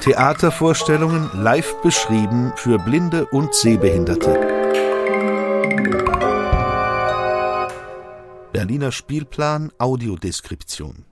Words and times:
Theatervorstellungen 0.00 1.30
live 1.34 1.80
beschrieben 1.82 2.52
für 2.56 2.78
Blinde 2.78 3.26
und 3.26 3.54
Sehbehinderte. 3.54 4.38
Berliner 8.52 8.92
Spielplan 8.92 9.72
Audiodeskription. 9.78 11.04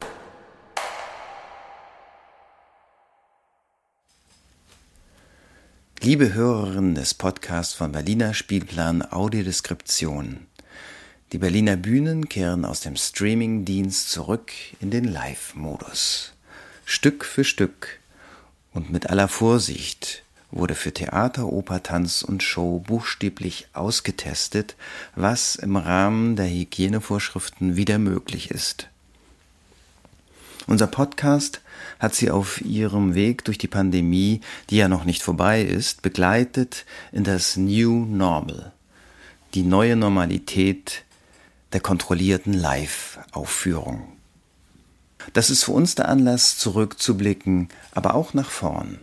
Liebe 6.01 6.35
Hörerinnen 6.35 6.95
des 6.95 7.15
Podcasts 7.15 7.75
von 7.75 7.93
Berliner 7.93 8.35
Spielplan 8.35 9.03
Audiodeskription. 9.03 10.49
Die 11.33 11.39
Berliner 11.39 11.77
Bühnen 11.77 12.29
kehren 12.29 12.65
aus 12.67 12.81
dem 12.81 12.97
Streamingdienst 12.97 14.11
zurück 14.11 14.53
in 14.81 14.91
den 14.91 15.05
Live-Modus. 15.05 16.35
Stück 16.85 17.25
für 17.25 17.45
Stück 17.45 17.99
und 18.73 18.91
mit 18.91 19.11
aller 19.11 19.29
Vorsicht 19.29 20.23
wurde 20.51 20.75
für 20.75 20.93
Theater, 20.93 21.47
Oper, 21.47 21.83
Tanz 21.83 22.23
und 22.23 22.43
Show 22.43 22.81
buchstäblich 22.81 23.69
ausgetestet, 23.73 24.77
was 25.17 25.57
im 25.57 25.77
Rahmen 25.77 26.37
der 26.37 26.49
Hygienevorschriften 26.49 27.77
wieder 27.77 27.99
möglich 27.99 28.51
ist. 28.51 28.89
Unser 30.67 30.87
Podcast 30.87 31.61
hat 31.99 32.15
sie 32.15 32.31
auf 32.31 32.61
ihrem 32.61 33.15
Weg 33.15 33.45
durch 33.45 33.59
die 33.59 33.69
Pandemie, 33.69 34.41
die 34.71 34.77
ja 34.77 34.89
noch 34.89 35.05
nicht 35.05 35.23
vorbei 35.23 35.63
ist, 35.63 36.03
begleitet 36.03 36.85
in 37.11 37.25
das 37.25 37.57
New 37.57 38.05
Normal, 38.05 38.73
die 39.55 39.63
neue 39.63 39.97
Normalität 39.97 41.05
der 41.73 41.81
kontrollierten 41.81 42.53
Live-Aufführung. 42.53 44.12
Das 45.33 45.51
ist 45.51 45.65
für 45.65 45.73
uns 45.73 45.95
der 45.95 46.09
Anlass, 46.09 46.59
zurückzublicken, 46.59 47.69
aber 47.93 48.15
auch 48.15 48.35
nach 48.35 48.51
vorn. 48.51 48.99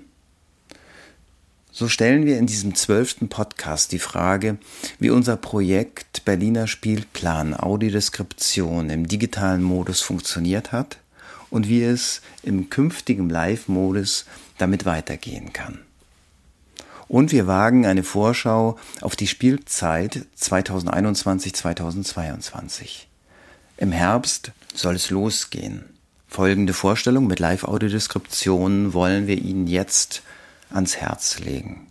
So 1.72 1.88
stellen 1.88 2.26
wir 2.26 2.38
in 2.38 2.48
diesem 2.48 2.76
zwölften 2.76 3.30
Podcast 3.30 3.92
die 3.92 4.00
Frage, 4.00 4.58
wie 5.00 5.12
unser 5.12 5.38
Projekt 5.38 6.26
Berliner 6.26 6.68
Spielplan 6.68 7.54
Audiodeskription 7.54 8.90
im 8.90 9.08
digitalen 9.08 9.64
Modus 9.64 10.02
funktioniert 10.02 10.72
hat 10.72 10.98
und 11.50 11.70
wie 11.70 11.84
es 11.84 12.22
im 12.44 12.70
künftigen 12.70 13.30
Live-Modus 13.30 14.26
damit 14.58 14.86
weitergehen 14.86 15.54
kann. 15.54 15.80
Und 17.08 17.32
wir 17.32 17.48
wagen 17.48 17.86
eine 17.86 18.04
Vorschau 18.04 18.78
auf 19.02 19.16
die 19.16 19.28
Spielzeit 19.28 20.26
2021-2022. 20.40 23.06
Im 23.78 23.92
Herbst 23.92 24.52
soll 24.76 24.96
es 24.96 25.10
losgehen. 25.10 25.86
Folgende 26.32 26.74
Vorstellung 26.74 27.26
mit 27.26 27.40
Live-Audiodeskription 27.40 28.94
wollen 28.94 29.26
wir 29.26 29.40
Ihnen 29.40 29.66
jetzt 29.66 30.22
ans 30.70 30.96
Herz 30.96 31.40
legen. 31.40 31.88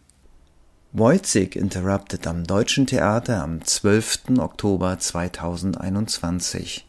Wojcik 0.93 1.57
Interrupted 1.57 2.25
am 2.29 2.45
Deutschen 2.45 2.87
Theater 2.87 3.43
am 3.43 3.65
12. 3.65 4.39
Oktober 4.39 4.97
2021. 4.97 6.87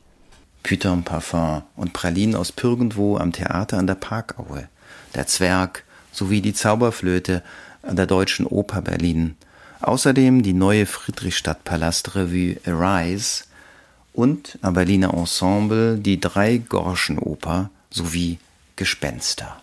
Python 0.62 1.04
Parfum 1.04 1.64
und 1.76 1.92
Pralinen 1.92 2.36
aus 2.36 2.52
Pürgendwo 2.52 3.18
am 3.18 3.32
Theater 3.32 3.80
an 3.80 3.88
der 3.88 3.96
Parkaue. 3.96 4.70
Der 5.16 5.26
Zwerg 5.26 5.84
sowie 6.12 6.42
die 6.42 6.54
Zauberflöte 6.54 7.42
an 7.82 7.96
der 7.96 8.06
Deutschen 8.06 8.46
Oper 8.46 8.84
Berlin. 8.84 9.36
Außerdem 9.82 10.44
die 10.44 10.54
neue 10.54 10.86
Friedrichstadtpalastrevue 10.86 12.58
Arise 12.68 13.46
und 14.20 14.60
am 14.62 14.74
Berliner 14.74 15.14
Ensemble 15.14 15.98
die 15.98 16.20
drei 16.20 16.58
Gorschenoper 16.58 17.70
sowie 17.90 18.38
Gespenster. 18.76 19.62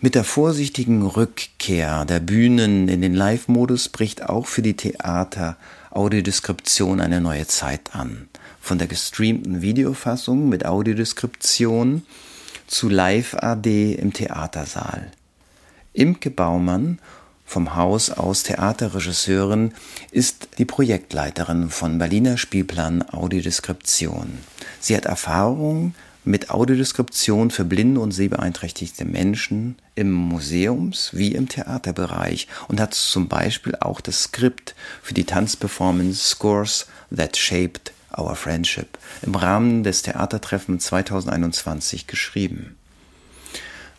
Mit 0.00 0.16
der 0.16 0.24
vorsichtigen 0.24 1.06
Rückkehr 1.06 2.04
der 2.04 2.18
Bühnen 2.18 2.88
in 2.88 3.00
den 3.00 3.14
Live-Modus 3.14 3.90
bricht 3.90 4.24
auch 4.24 4.46
für 4.46 4.62
die 4.62 4.74
Theater 4.74 5.56
Audiodeskription 5.90 7.00
eine 7.00 7.20
neue 7.20 7.46
Zeit 7.46 7.94
an. 7.94 8.28
Von 8.60 8.78
der 8.78 8.88
gestreamten 8.88 9.62
Videofassung 9.62 10.48
mit 10.48 10.66
Audiodeskription 10.66 12.02
zu 12.66 12.88
Live-AD 12.88 13.94
im 13.94 14.12
Theatersaal. 14.12 15.12
Imke 15.98 16.30
Baumann 16.30 17.00
vom 17.44 17.74
Haus 17.74 18.10
aus 18.10 18.44
Theaterregisseurin 18.44 19.72
ist 20.12 20.48
die 20.58 20.64
Projektleiterin 20.64 21.70
von 21.70 21.98
Berliner 21.98 22.38
Spielplan 22.38 23.02
Audiodeskription. 23.10 24.38
Sie 24.78 24.96
hat 24.96 25.06
Erfahrung 25.06 25.96
mit 26.24 26.50
Audiodeskription 26.50 27.50
für 27.50 27.64
blinde 27.64 28.00
und 28.00 28.12
sehbeeinträchtigte 28.12 29.04
Menschen 29.06 29.74
im 29.96 30.12
Museums- 30.12 31.10
wie 31.14 31.32
im 31.32 31.48
Theaterbereich 31.48 32.46
und 32.68 32.80
hat 32.80 32.94
zum 32.94 33.26
Beispiel 33.26 33.74
auch 33.80 34.00
das 34.00 34.22
Skript 34.22 34.76
für 35.02 35.14
die 35.14 35.24
Tanzperformance 35.24 36.22
Scores 36.22 36.86
That 37.14 37.36
Shaped 37.36 37.92
Our 38.16 38.36
Friendship 38.36 38.98
im 39.22 39.34
Rahmen 39.34 39.82
des 39.82 40.02
Theatertreffen 40.02 40.78
2021 40.78 42.06
geschrieben. 42.06 42.77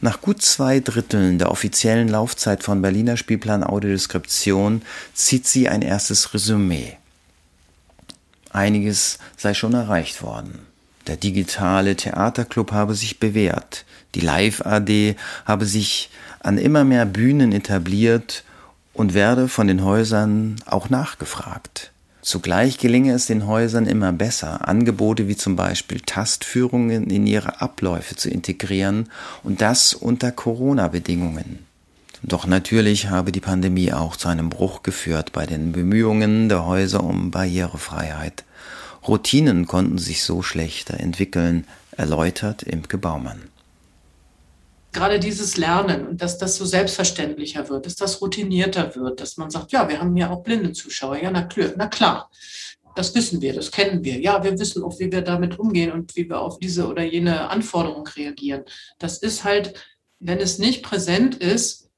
Nach 0.02 0.22
gut 0.22 0.42
zwei 0.42 0.80
Dritteln 0.80 1.40
der 1.40 1.52
offiziellen 1.52 2.08
Laufzeit 2.08 2.64
von 2.64 2.82
Berliner 2.82 3.18
Spielplan 3.18 3.66
Audiodeskription 3.66 4.82
zieht 5.14 5.46
sie 5.46 5.68
ein 5.68 5.82
erstes 5.82 6.34
Resümee. 6.34 6.98
Einiges 8.52 9.20
sei 9.36 9.54
schon 9.54 9.74
erreicht 9.74 10.24
worden. 10.24 10.60
Der 11.08 11.18
digitale 11.18 11.98
Theaterclub 11.98 12.72
habe 12.72 12.96
sich 12.96 13.20
bewährt. 13.20 13.86
Die 14.16 14.22
Live-AD 14.22 15.16
habe 15.46 15.66
sich 15.66 16.10
an 16.40 16.58
immer 16.58 16.86
mehr 16.86 17.06
Bühnen 17.06 17.52
etabliert 17.52 18.44
und 18.94 19.14
werde 19.14 19.50
von 19.50 19.68
den 19.68 19.84
Häusern 19.84 20.56
auch 20.66 20.90
nachgefragt. 20.90 21.92
Zugleich 22.30 22.78
gelinge 22.78 23.14
es 23.14 23.26
den 23.26 23.48
Häusern 23.48 23.88
immer 23.88 24.12
besser, 24.12 24.68
Angebote 24.68 25.28
wie 25.28 25.36
zum 25.36 25.56
Beispiel 25.56 26.00
Tastführungen 26.00 27.10
in 27.10 27.26
ihre 27.26 27.60
Abläufe 27.60 28.16
zu 28.16 28.30
integrieren 28.30 29.10
und 29.42 29.62
das 29.62 29.96
unter 29.96 30.32
Corona-Bedingungen. 30.32 31.66
Doch 32.22 32.46
natürlich 32.46 33.10
habe 33.10 33.32
die 33.32 33.40
Pandemie 33.40 33.94
auch 33.94 34.16
zu 34.16 34.28
einem 34.28 34.50
Bruch 34.50 34.84
geführt 34.84 35.32
bei 35.32 35.48
den 35.48 35.72
Bemühungen 35.72 36.50
der 36.50 36.68
Häuser 36.68 37.04
um 37.04 37.32
Barrierefreiheit. 37.32 38.44
Routinen 39.08 39.66
konnten 39.66 39.98
sich 39.98 40.22
so 40.22 40.44
schlechter 40.44 41.00
entwickeln, 41.00 41.66
erläutert 41.98 42.62
Imke 42.62 43.00
Baumann 43.00 43.42
gerade 44.92 45.20
dieses 45.20 45.58
Lernen 45.58 46.08
und 46.08 46.22
dass 46.22 46.38
das 46.38 46.56
so 46.56 46.66
selbstverständlicher 46.66 47.70
wird, 47.70 47.86
dass 47.86 47.96
das 47.96 48.22
routinierter 48.22 48.96
wird, 48.96 49.22
dass 49.22 49.38
man 49.38 49.50
sagt, 49.50 49.72
ja, 49.72 49.88
wir 49.88 50.00
haben 50.00 50.18
ja 50.18 50.30
auch 50.32 50.44
blinde 50.44 50.72
Zuschauer. 50.74 51.18
Ja, 51.22 51.32
na 51.32 51.44
klar, 51.44 51.72
na 51.78 51.88
klar. 51.88 52.32
Das 52.96 53.14
wissen 53.14 53.40
wir, 53.42 53.54
das 53.54 53.72
kennen 53.72 54.04
wir. 54.04 54.20
Ja, 54.20 54.44
wir 54.44 54.58
wissen 54.58 54.84
auch, 54.84 55.00
wie 55.00 55.12
wir 55.12 55.22
damit 55.22 55.60
umgehen 55.60 55.92
und 55.92 56.16
wie 56.16 56.28
wir 56.28 56.42
auf 56.42 56.60
diese 56.60 56.88
oder 56.88 57.04
jene 57.04 57.50
Anforderung 57.50 58.08
reagieren. 58.08 58.64
Das 58.98 59.20
ist 59.20 59.44
halt, 59.44 59.74
wenn 60.20 60.40
es 60.40 60.58
nicht 60.58 60.84
präsent 60.84 61.36
ist, 61.36 61.90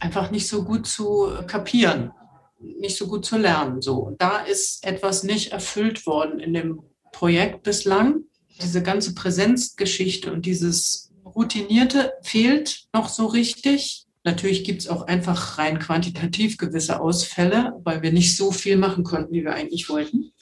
einfach 0.00 0.30
nicht 0.30 0.46
so 0.46 0.64
gut 0.64 0.86
zu 0.86 1.30
kapieren, 1.46 2.12
nicht 2.60 2.96
so 2.96 3.08
gut 3.08 3.24
zu 3.24 3.38
lernen. 3.38 3.80
So, 3.80 4.14
da 4.18 4.40
ist 4.40 4.84
etwas 4.86 5.24
nicht 5.24 5.52
erfüllt 5.52 6.06
worden 6.06 6.38
in 6.38 6.52
dem 6.52 6.82
Projekt 7.10 7.62
bislang. 7.62 8.24
Diese 8.60 8.82
ganze 8.82 9.14
Präsenzgeschichte 9.14 10.32
und 10.32 10.44
dieses 10.44 11.07
Routinierte 11.34 12.12
fehlt 12.22 12.86
noch 12.92 13.08
so 13.08 13.26
richtig. 13.26 14.06
Natürlich 14.24 14.64
gibt 14.64 14.82
es 14.82 14.88
auch 14.88 15.06
einfach 15.06 15.58
rein 15.58 15.78
quantitativ 15.78 16.58
gewisse 16.58 17.00
Ausfälle, 17.00 17.72
weil 17.84 18.02
wir 18.02 18.12
nicht 18.12 18.36
so 18.36 18.52
viel 18.52 18.76
machen 18.76 19.04
konnten, 19.04 19.32
wie 19.32 19.44
wir 19.44 19.54
eigentlich 19.54 19.88
wollten. 19.88 20.32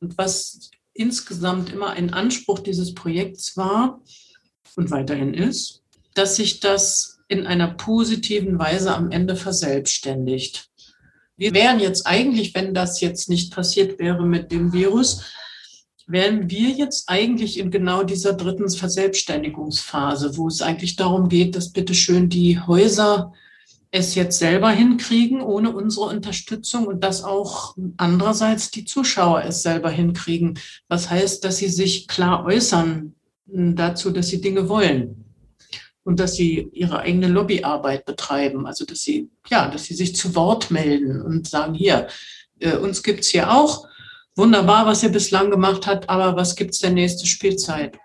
Und 0.00 0.18
was 0.18 0.70
insgesamt 0.92 1.72
immer 1.72 1.90
ein 1.90 2.12
Anspruch 2.12 2.58
dieses 2.58 2.94
Projekts 2.94 3.56
war 3.56 4.02
und 4.76 4.90
weiterhin 4.90 5.34
ist, 5.34 5.82
dass 6.14 6.36
sich 6.36 6.60
das 6.60 7.20
in 7.28 7.46
einer 7.46 7.68
positiven 7.74 8.58
Weise 8.58 8.94
am 8.94 9.10
Ende 9.10 9.36
verselbstständigt. 9.36 10.68
Wir 11.36 11.54
wären 11.54 11.80
jetzt 11.80 12.06
eigentlich, 12.06 12.54
wenn 12.54 12.74
das 12.74 13.00
jetzt 13.00 13.30
nicht 13.30 13.54
passiert 13.54 13.98
wäre 13.98 14.26
mit 14.26 14.52
dem 14.52 14.72
Virus, 14.72 15.24
wären 16.10 16.50
wir 16.50 16.70
jetzt 16.70 17.08
eigentlich 17.08 17.58
in 17.58 17.70
genau 17.70 18.02
dieser 18.02 18.32
dritten 18.32 18.68
Verselbstständigungsphase, 18.68 20.36
wo 20.36 20.48
es 20.48 20.62
eigentlich 20.62 20.96
darum 20.96 21.28
geht, 21.28 21.54
dass 21.56 21.72
bitteschön 21.72 22.28
die 22.28 22.60
Häuser 22.60 23.32
es 23.92 24.14
jetzt 24.14 24.38
selber 24.38 24.70
hinkriegen 24.70 25.40
ohne 25.40 25.70
unsere 25.74 26.06
Unterstützung 26.06 26.86
und 26.86 27.02
dass 27.02 27.24
auch 27.24 27.76
andererseits 27.96 28.70
die 28.70 28.84
Zuschauer 28.84 29.44
es 29.44 29.62
selber 29.62 29.90
hinkriegen. 29.90 30.58
Was 30.88 31.10
heißt, 31.10 31.44
dass 31.44 31.58
sie 31.58 31.68
sich 31.68 32.06
klar 32.06 32.44
äußern 32.44 33.14
dazu, 33.46 34.10
dass 34.10 34.28
sie 34.28 34.40
Dinge 34.40 34.68
wollen. 34.68 35.24
und 36.02 36.18
dass 36.18 36.34
sie 36.34 36.68
ihre 36.72 37.00
eigene 37.00 37.28
Lobbyarbeit 37.28 38.04
betreiben. 38.04 38.66
Also 38.66 38.84
dass 38.84 39.00
sie, 39.02 39.30
ja, 39.48 39.68
dass 39.68 39.84
sie 39.84 39.94
sich 39.94 40.16
zu 40.16 40.34
Wort 40.34 40.70
melden 40.70 41.20
und 41.20 41.46
sagen, 41.48 41.74
hier, 41.74 42.08
äh, 42.58 42.76
uns 42.76 43.02
gibt's 43.02 43.28
hier 43.28 43.52
auch. 43.52 43.86
Wunderbar, 44.40 44.86
was 44.86 45.02
ihr 45.02 45.10
bislang 45.10 45.50
gemacht 45.50 45.86
habt, 45.86 46.08
aber 46.08 46.34
was 46.34 46.56
gibt's 46.56 46.78
denn 46.78 46.94
nächste 46.94 47.26
Spielzeit? 47.26 47.98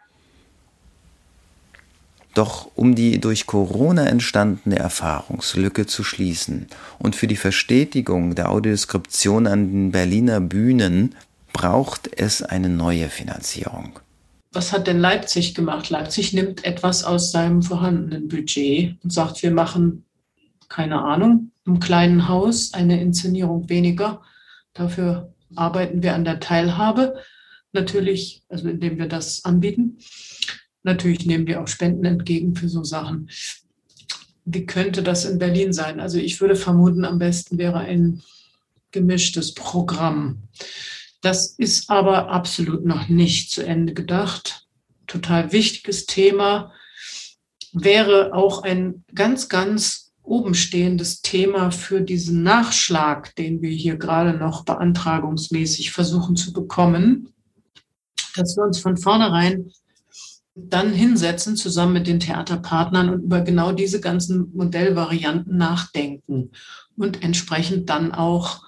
Doch 2.34 2.70
um 2.76 2.94
die 2.94 3.22
durch 3.22 3.48
Corona 3.48 4.06
entstandene 4.08 4.78
Erfahrungslücke 4.78 5.86
zu 5.86 6.04
schließen 6.04 6.68
und 7.00 7.16
für 7.16 7.28
die 7.28 7.38
Verstetigung 7.38 8.36
der 8.36 8.52
Audiodeskription 8.52 9.48
an 9.48 9.72
den 9.72 9.92
Berliner 9.92 10.42
Bühnen 10.42 11.16
braucht 11.54 12.10
es 12.20 12.44
eine 12.44 12.68
neue 12.68 13.08
Finanzierung. 13.08 13.98
Was 14.52 14.74
hat 14.74 14.88
denn 14.88 15.00
Leipzig 15.00 15.56
gemacht? 15.56 15.90
Leipzig 15.90 16.34
nimmt 16.34 16.66
etwas 16.66 17.06
aus 17.06 17.32
seinem 17.32 17.64
vorhandenen 17.64 18.28
Budget 18.28 18.98
und 19.06 19.14
sagt, 19.14 19.42
wir 19.42 19.52
machen, 19.52 20.04
keine 20.68 21.02
Ahnung, 21.02 21.52
im 21.66 21.80
kleinen 21.80 22.28
Haus 22.28 22.74
eine 22.74 23.00
Inszenierung 23.00 23.70
weniger. 23.70 24.22
Dafür 24.74 25.32
arbeiten 25.56 26.04
wir 26.04 26.14
an 26.14 26.26
der 26.26 26.40
Teilhabe. 26.40 27.16
Natürlich, 27.72 28.44
also 28.50 28.70
indem 28.70 28.98
wir 28.98 29.08
das 29.08 29.44
anbieten. 29.46 29.98
Natürlich 30.84 31.26
nehmen 31.26 31.48
wir 31.48 31.62
auch 31.62 31.68
Spenden 31.68 32.06
entgegen 32.06 32.56
für 32.56 32.70
so 32.70 32.84
Sachen. 32.84 33.30
Wie 34.46 34.66
könnte 34.66 35.02
das 35.02 35.26
in 35.26 35.40
Berlin 35.40 35.74
sein? 35.74 36.00
Also 36.00 36.20
ich 36.20 36.40
würde 36.40 36.56
vermuten, 36.56 37.06
am 37.06 37.18
besten 37.18 37.58
wäre 37.58 37.80
ein 37.80 38.22
gemischtes 38.92 39.54
Programm. 39.54 40.44
Das 41.22 41.48
ist 41.48 41.90
aber 41.90 42.30
absolut 42.30 42.86
noch 42.86 43.10
nicht 43.10 43.50
zu 43.52 43.66
Ende 43.66 43.94
gedacht. 43.94 44.68
Total 45.08 45.52
wichtiges 45.52 46.06
Thema. 46.06 46.72
Wäre 47.74 48.34
auch 48.34 48.62
ein 48.62 49.04
ganz, 49.14 49.50
ganz 49.50 50.05
obenstehendes 50.26 51.22
Thema 51.22 51.72
für 51.72 52.02
diesen 52.02 52.44
Nachschlag, 52.44 53.36
den 53.36 53.62
wir 53.62 53.72
hier 53.72 53.98
gerade 53.98 54.38
noch 54.38 54.66
beantragungsmäßig 54.66 55.92
versuchen 55.92 56.36
zu 56.36 56.54
bekommen, 56.54 57.30
dass 58.36 58.58
wir 58.58 58.64
uns 58.64 58.80
von 58.80 58.98
vornherein 58.98 59.72
dann 60.56 60.94
hinsetzen, 60.94 61.58
zusammen 61.58 61.94
mit 61.94 62.08
den 62.08 62.20
Theaterpartnern 62.20 63.10
und 63.10 63.24
über 63.24 63.42
genau 63.42 63.74
diese 63.74 64.00
ganzen 64.00 64.52
Modellvarianten 64.56 65.58
nachdenken 65.58 66.52
und 66.98 67.24
entsprechend 67.24 67.90
dann 67.90 68.14
auch 68.14 68.64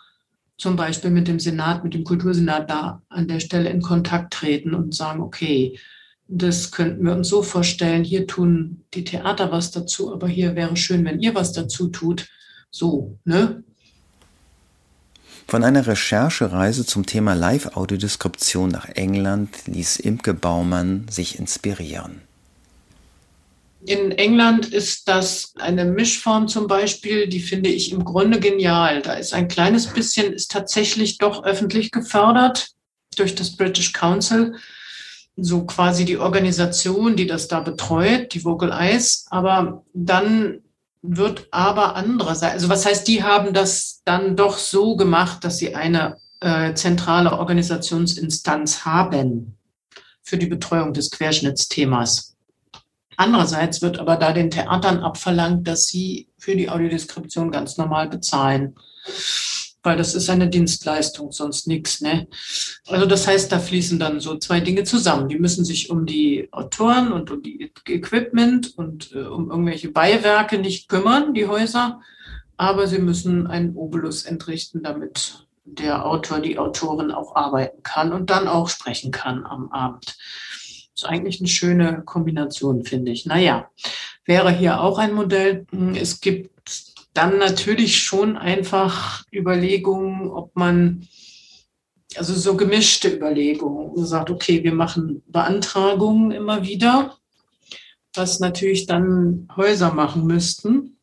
zum 0.58 0.76
Beispiel 0.76 1.12
mit 1.12 1.28
dem 1.28 1.40
Senat, 1.40 1.84
mit 1.84 1.94
dem 1.94 2.04
Kultursenat 2.04 2.70
da 2.70 3.02
an 3.10 3.28
der 3.28 3.40
Stelle 3.40 3.70
in 3.70 3.82
Kontakt 3.82 4.34
treten 4.34 4.74
und 4.74 4.94
sagen, 4.94 5.22
okay, 5.22 5.80
das 6.28 6.72
könnten 6.72 7.06
wir 7.06 7.14
uns 7.14 7.30
so 7.30 7.42
vorstellen, 7.42 8.04
hier 8.04 8.28
tun 8.28 8.84
die 8.94 9.04
Theater 9.04 9.52
was 9.52 9.72
dazu, 9.72 10.14
aber 10.14 10.28
hier 10.28 10.56
wäre 10.56 10.76
schön, 10.76 11.06
wenn 11.06 11.20
ihr 11.20 11.36
was 11.36 11.54
dazu 11.54 11.88
tut. 11.88 12.28
So, 12.70 13.18
ne? 13.24 13.64
Von 15.48 15.64
einer 15.64 15.88
Recherchereise 15.88 16.86
zum 16.86 17.06
Thema 17.06 17.34
Live-Audiodeskription 17.34 18.70
nach 18.70 18.90
England 18.90 19.50
ließ 19.66 19.98
Imke 19.98 20.34
Baumann 20.34 21.08
sich 21.10 21.40
inspirieren. 21.40 22.22
In 23.86 24.12
England 24.12 24.66
ist 24.66 25.08
das 25.08 25.54
eine 25.56 25.86
Mischform 25.86 26.50
zum 26.50 26.68
Beispiel, 26.68 27.28
die 27.28 27.40
finde 27.40 27.70
ich 27.70 27.94
im 27.94 28.04
Grunde 28.04 28.42
genial. 28.42 29.02
Da 29.02 29.14
ist 29.14 29.34
ein 29.34 29.48
kleines 29.48 29.88
bisschen, 29.88 30.34
ist 30.34 30.52
tatsächlich 30.52 31.20
doch 31.20 31.46
öffentlich 31.46 31.92
gefördert 31.92 32.72
durch 33.16 33.34
das 33.34 33.56
British 33.56 33.94
Council, 33.94 34.56
so 35.38 35.66
quasi 35.66 36.04
die 36.04 36.18
Organisation, 36.18 37.16
die 37.16 37.28
das 37.28 37.48
da 37.48 37.60
betreut, 37.60 38.34
die 38.34 38.44
Vocal 38.44 38.72
Eyes. 38.72 39.26
Aber 39.30 39.86
dann 39.94 40.62
wird 41.04 41.48
aber 41.52 41.96
andererseits, 41.96 42.56
also 42.56 42.70
was 42.70 42.86
heißt, 42.86 43.08
die 43.08 43.24
haben 43.24 43.54
das 43.54 44.02
dann 44.04 44.36
doch 44.36 44.58
so 44.58 44.96
gemacht, 44.96 45.44
dass 45.44 45.60
sie 45.60 45.76
eine 45.76 46.18
äh, 46.42 46.74
zentrale 46.74 47.34
Organisationsinstanz 47.34 48.84
haben 48.84 49.58
für 50.24 50.38
die 50.38 50.48
Betreuung 50.48 50.94
des 50.94 51.12
Querschnittsthemas. 51.12 52.36
Andererseits 53.16 53.82
wird 53.82 54.00
aber 54.00 54.18
da 54.18 54.34
den 54.34 54.52
Theatern 54.52 55.00
abverlangt, 55.00 55.68
dass 55.68 55.88
sie 55.88 56.30
für 56.38 56.56
die 56.56 56.70
Audiodeskription 56.70 57.52
ganz 57.52 57.78
normal 57.78 58.10
bezahlen 58.10 58.76
weil 59.88 59.96
das 59.96 60.16
ist 60.16 60.30
eine 60.30 60.50
Dienstleistung, 60.50 61.32
sonst 61.32 61.66
nichts. 61.66 62.02
Ne? 62.02 62.28
Also 62.88 63.06
das 63.06 63.26
heißt, 63.26 63.50
da 63.50 63.58
fließen 63.58 63.98
dann 63.98 64.20
so 64.20 64.38
zwei 64.38 64.60
Dinge 64.60 64.84
zusammen. 64.84 65.30
Die 65.30 65.40
müssen 65.40 65.64
sich 65.64 65.90
um 65.90 66.06
die 66.06 66.50
Autoren 66.52 67.14
und 67.14 67.32
um 67.32 67.42
die 67.42 67.72
Equipment 67.88 68.78
und 68.78 69.14
äh, 69.14 69.20
um 69.20 69.50
irgendwelche 69.50 69.90
Beiwerke 69.90 70.58
nicht 70.58 70.90
kümmern, 70.90 71.34
die 71.34 71.48
Häuser, 71.48 72.02
aber 72.58 72.88
sie 72.88 73.00
müssen 73.00 73.48
einen 73.48 73.78
Obolus 73.78 74.26
entrichten, 74.26 74.84
damit 74.84 75.48
der 75.64 76.06
Autor, 76.06 76.42
die 76.42 76.60
Autorin 76.60 77.12
auch 77.12 77.38
arbeiten 77.38 77.82
kann 77.82 78.12
und 78.12 78.30
dann 78.30 78.50
auch 78.50 78.68
sprechen 78.68 79.12
kann 79.12 79.46
am 79.46 79.72
Abend. 79.72 80.18
Das 80.96 81.04
ist 81.04 81.06
eigentlich 81.06 81.40
eine 81.40 81.48
schöne 81.48 82.02
Kombination, 82.04 82.84
finde 82.84 83.14
ich. 83.14 83.26
Naja, 83.26 83.70
wäre 84.26 84.52
hier 84.52 84.82
auch 84.82 84.98
ein 84.98 85.14
Modell. 85.14 85.66
Es 85.96 86.20
gibt 86.20 86.52
dann 87.18 87.40
natürlich 87.40 88.04
schon 88.04 88.38
einfach 88.38 89.26
Überlegungen, 89.34 90.30
ob 90.30 90.56
man, 90.56 91.08
also 92.16 92.36
so 92.36 92.56
gemischte 92.56 93.10
Überlegungen, 93.10 93.96
man 93.96 94.06
sagt, 94.06 94.30
okay, 94.30 94.64
wir 94.64 94.74
machen 94.74 95.24
Beantragungen 95.26 96.32
immer 96.32 96.64
wieder, 96.64 97.18
was 98.14 98.40
natürlich 98.40 98.86
dann 98.86 99.48
Häuser 99.56 99.94
machen 99.94 100.28
müssten. 100.28 101.00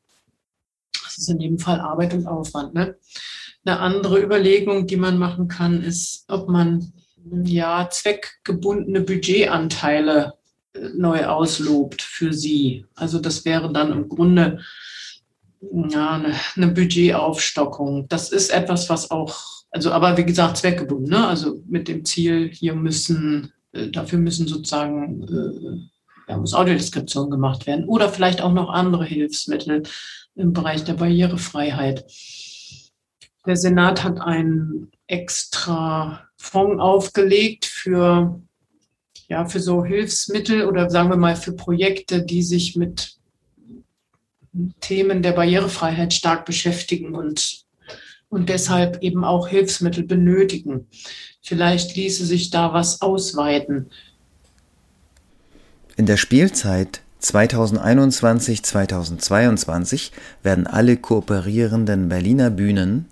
Das 1.02 1.18
ist 1.18 1.28
in 1.28 1.40
jedem 1.40 1.58
Fall 1.58 1.80
Arbeit 1.80 2.14
und 2.14 2.28
Aufwand. 2.28 2.74
Ne? 2.74 2.96
Eine 3.64 3.80
andere 3.80 4.22
Überlegung, 4.22 4.86
die 4.86 4.96
man 4.96 5.18
machen 5.18 5.48
kann, 5.48 5.82
ist, 5.82 6.26
ob 6.28 6.48
man 6.48 6.92
ja 7.44 7.88
zweckgebundene 7.90 9.00
Budgetanteile 9.00 10.34
äh, 10.74 10.90
neu 10.94 11.24
auslobt 11.24 12.02
für 12.02 12.32
sie. 12.32 12.86
Also 12.94 13.18
das 13.18 13.44
wäre 13.44 13.72
dann 13.72 13.90
im 13.90 14.08
Grunde 14.08 14.60
ja, 15.72 16.12
eine, 16.12 16.34
eine 16.56 16.68
Budgetaufstockung. 16.68 18.08
Das 18.08 18.30
ist 18.30 18.50
etwas, 18.50 18.88
was 18.90 19.10
auch, 19.10 19.64
also 19.70 19.92
aber 19.92 20.16
wie 20.16 20.24
gesagt, 20.24 20.56
zweckgebunden, 20.56 21.10
ne? 21.10 21.26
also 21.26 21.60
mit 21.66 21.88
dem 21.88 22.04
Ziel, 22.04 22.50
hier 22.52 22.74
müssen, 22.74 23.52
äh, 23.72 23.88
dafür 23.88 24.18
müssen 24.18 24.46
sozusagen, 24.46 25.22
äh, 25.22 26.30
ja, 26.30 26.38
muss 26.38 26.54
Audiodeskription 26.54 27.30
gemacht 27.30 27.66
werden 27.66 27.86
oder 27.86 28.08
vielleicht 28.08 28.40
auch 28.40 28.52
noch 28.52 28.70
andere 28.70 29.04
Hilfsmittel 29.04 29.82
im 30.34 30.52
Bereich 30.52 30.84
der 30.84 30.94
Barrierefreiheit. 30.94 32.04
Der 33.46 33.56
Senat 33.56 34.02
hat 34.04 34.20
einen 34.20 34.90
extra 35.06 36.28
Fonds 36.36 36.80
aufgelegt 36.80 37.66
für, 37.66 38.40
ja, 39.28 39.44
für 39.44 39.60
so 39.60 39.84
Hilfsmittel 39.84 40.66
oder 40.66 40.88
sagen 40.88 41.10
wir 41.10 41.16
mal 41.16 41.36
für 41.36 41.52
Projekte, 41.52 42.24
die 42.24 42.42
sich 42.42 42.74
mit 42.74 43.16
Themen 44.80 45.22
der 45.22 45.32
Barrierefreiheit 45.32 46.12
stark 46.12 46.44
beschäftigen 46.44 47.14
und, 47.14 47.64
und 48.28 48.48
deshalb 48.48 49.02
eben 49.02 49.24
auch 49.24 49.48
Hilfsmittel 49.48 50.04
benötigen. 50.04 50.86
Vielleicht 51.42 51.96
ließe 51.96 52.24
sich 52.24 52.50
da 52.50 52.72
was 52.72 53.02
ausweiten. 53.02 53.90
In 55.96 56.06
der 56.06 56.16
Spielzeit 56.16 57.00
2021-2022 57.22 60.10
werden 60.42 60.66
alle 60.66 60.96
kooperierenden 60.96 62.08
Berliner 62.08 62.50
Bühnen 62.50 63.06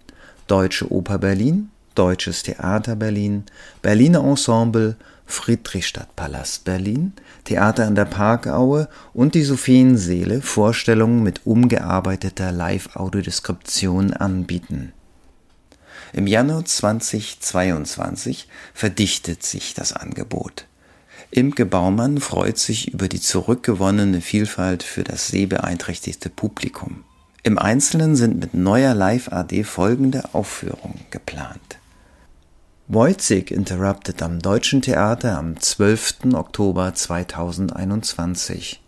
Deutsche 0.47 0.93
Oper 0.93 1.19
Berlin, 1.19 1.71
Deutsches 1.95 2.43
Theater 2.43 2.97
Berlin, 2.97 3.45
Berliner 3.81 4.25
Ensemble, 4.25 4.97
Friedrichstadtpalast 5.33 6.65
Berlin, 6.65 7.15
Theater 7.45 7.87
an 7.87 7.95
der 7.95 8.05
Parkaue 8.05 8.89
und 9.15 9.35
die 9.35 9.43
Sophienseele 9.43 10.43
Vorstellungen 10.43 11.23
mit 11.23 11.47
umgearbeiteter 11.47 12.53
Live-Audiodeskription 12.53 14.13
anbieten. 14.13 14.93
Im 16.13 16.27
Januar 16.27 16.67
2022 16.67 18.47
verdichtet 18.75 19.43
sich 19.43 19.73
das 19.73 19.95
Angebot. 19.95 20.67
Imke 21.31 21.65
Baumann 21.65 22.21
freut 22.21 22.59
sich 22.59 22.93
über 22.93 23.09
die 23.09 23.21
zurückgewonnene 23.21 24.21
Vielfalt 24.21 24.83
für 24.83 25.03
das 25.03 25.29
sehbeeinträchtigte 25.29 26.29
Publikum. 26.29 27.05
Im 27.43 27.59
Einzelnen 27.59 28.17
sind 28.17 28.39
mit 28.39 28.53
neuer 28.53 28.95
Live-AD 28.95 29.65
folgende 29.65 30.35
Aufführungen 30.35 31.01
geplant. 31.11 31.79
Wojcik 32.89 33.53
Interrupted 33.53 34.21
am 34.23 34.41
Deutschen 34.41 34.83
Theater 34.83 35.39
am 35.39 35.59
12. 35.59 36.35
Oktober 36.35 36.93
2021. 36.93 38.83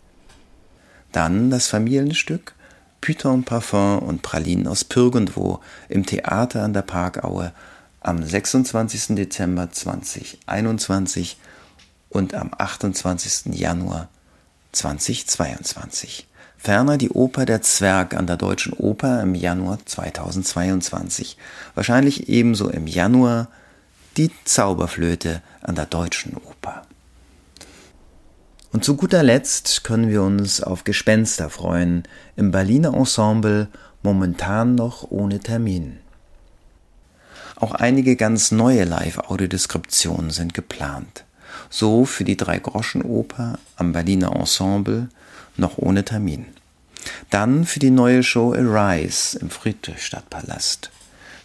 Dann 1.13 1.49
das 1.49 1.67
Familienstück 1.67 2.55
Python 2.99 3.45
Parfum 3.45 3.99
und 3.99 4.21
Pralinen 4.21 4.67
aus 4.67 4.83
Pürgendwo 4.83 5.61
im 5.87 6.05
Theater 6.05 6.63
an 6.63 6.73
der 6.73 6.81
Parkaue 6.81 7.53
am 8.01 8.21
26. 8.21 9.15
Dezember 9.15 9.71
2021 9.71 11.37
und 12.09 12.33
am 12.33 12.51
28. 12.55 13.55
Januar 13.55 14.09
2022. 14.73 16.27
Ferner 16.57 16.97
die 16.97 17.11
Oper 17.11 17.45
Der 17.45 17.61
Zwerg 17.61 18.13
an 18.13 18.27
der 18.27 18.37
Deutschen 18.37 18.73
Oper 18.73 19.21
im 19.21 19.35
Januar 19.35 19.79
2022. 19.85 21.37
Wahrscheinlich 21.75 22.27
ebenso 22.27 22.69
im 22.69 22.87
Januar 22.87 23.47
die 24.17 24.31
Zauberflöte 24.45 25.41
an 25.61 25.75
der 25.75 25.85
Deutschen 25.85 26.35
Oper. 26.37 26.83
Und 28.71 28.83
zu 28.83 28.95
guter 28.97 29.23
Letzt 29.23 29.83
können 29.83 30.09
wir 30.09 30.21
uns 30.21 30.61
auf 30.61 30.83
Gespenster 30.83 31.49
freuen, 31.49 32.03
im 32.35 32.51
Berliner 32.51 32.93
Ensemble 32.93 33.69
momentan 34.03 34.75
noch 34.75 35.09
ohne 35.09 35.39
Termin. 35.39 35.99
Auch 37.55 37.73
einige 37.73 38.17
ganz 38.17 38.51
neue 38.51 38.83
Live-Audiodeskriptionen 38.83 40.29
sind 40.29 40.53
geplant. 40.53 41.23
So 41.69 42.03
für 42.03 42.25
die 42.25 42.35
Drei-Groschen-Oper 42.35 43.59
am 43.77 43.93
Berliner 43.93 44.35
Ensemble 44.35 45.07
noch 45.55 45.77
ohne 45.77 46.03
Termin. 46.03 46.45
Dann 47.29 47.65
für 47.65 47.79
die 47.79 47.91
neue 47.91 48.23
Show 48.23 48.53
Arise 48.53 49.39
im 49.39 49.49
Friedrichstadtpalast. 49.49 50.91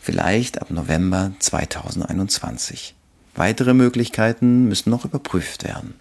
Vielleicht 0.00 0.60
ab 0.60 0.70
November 0.70 1.32
2021. 1.38 2.94
Weitere 3.34 3.74
Möglichkeiten 3.74 4.66
müssen 4.66 4.90
noch 4.90 5.04
überprüft 5.04 5.64
werden. 5.64 5.94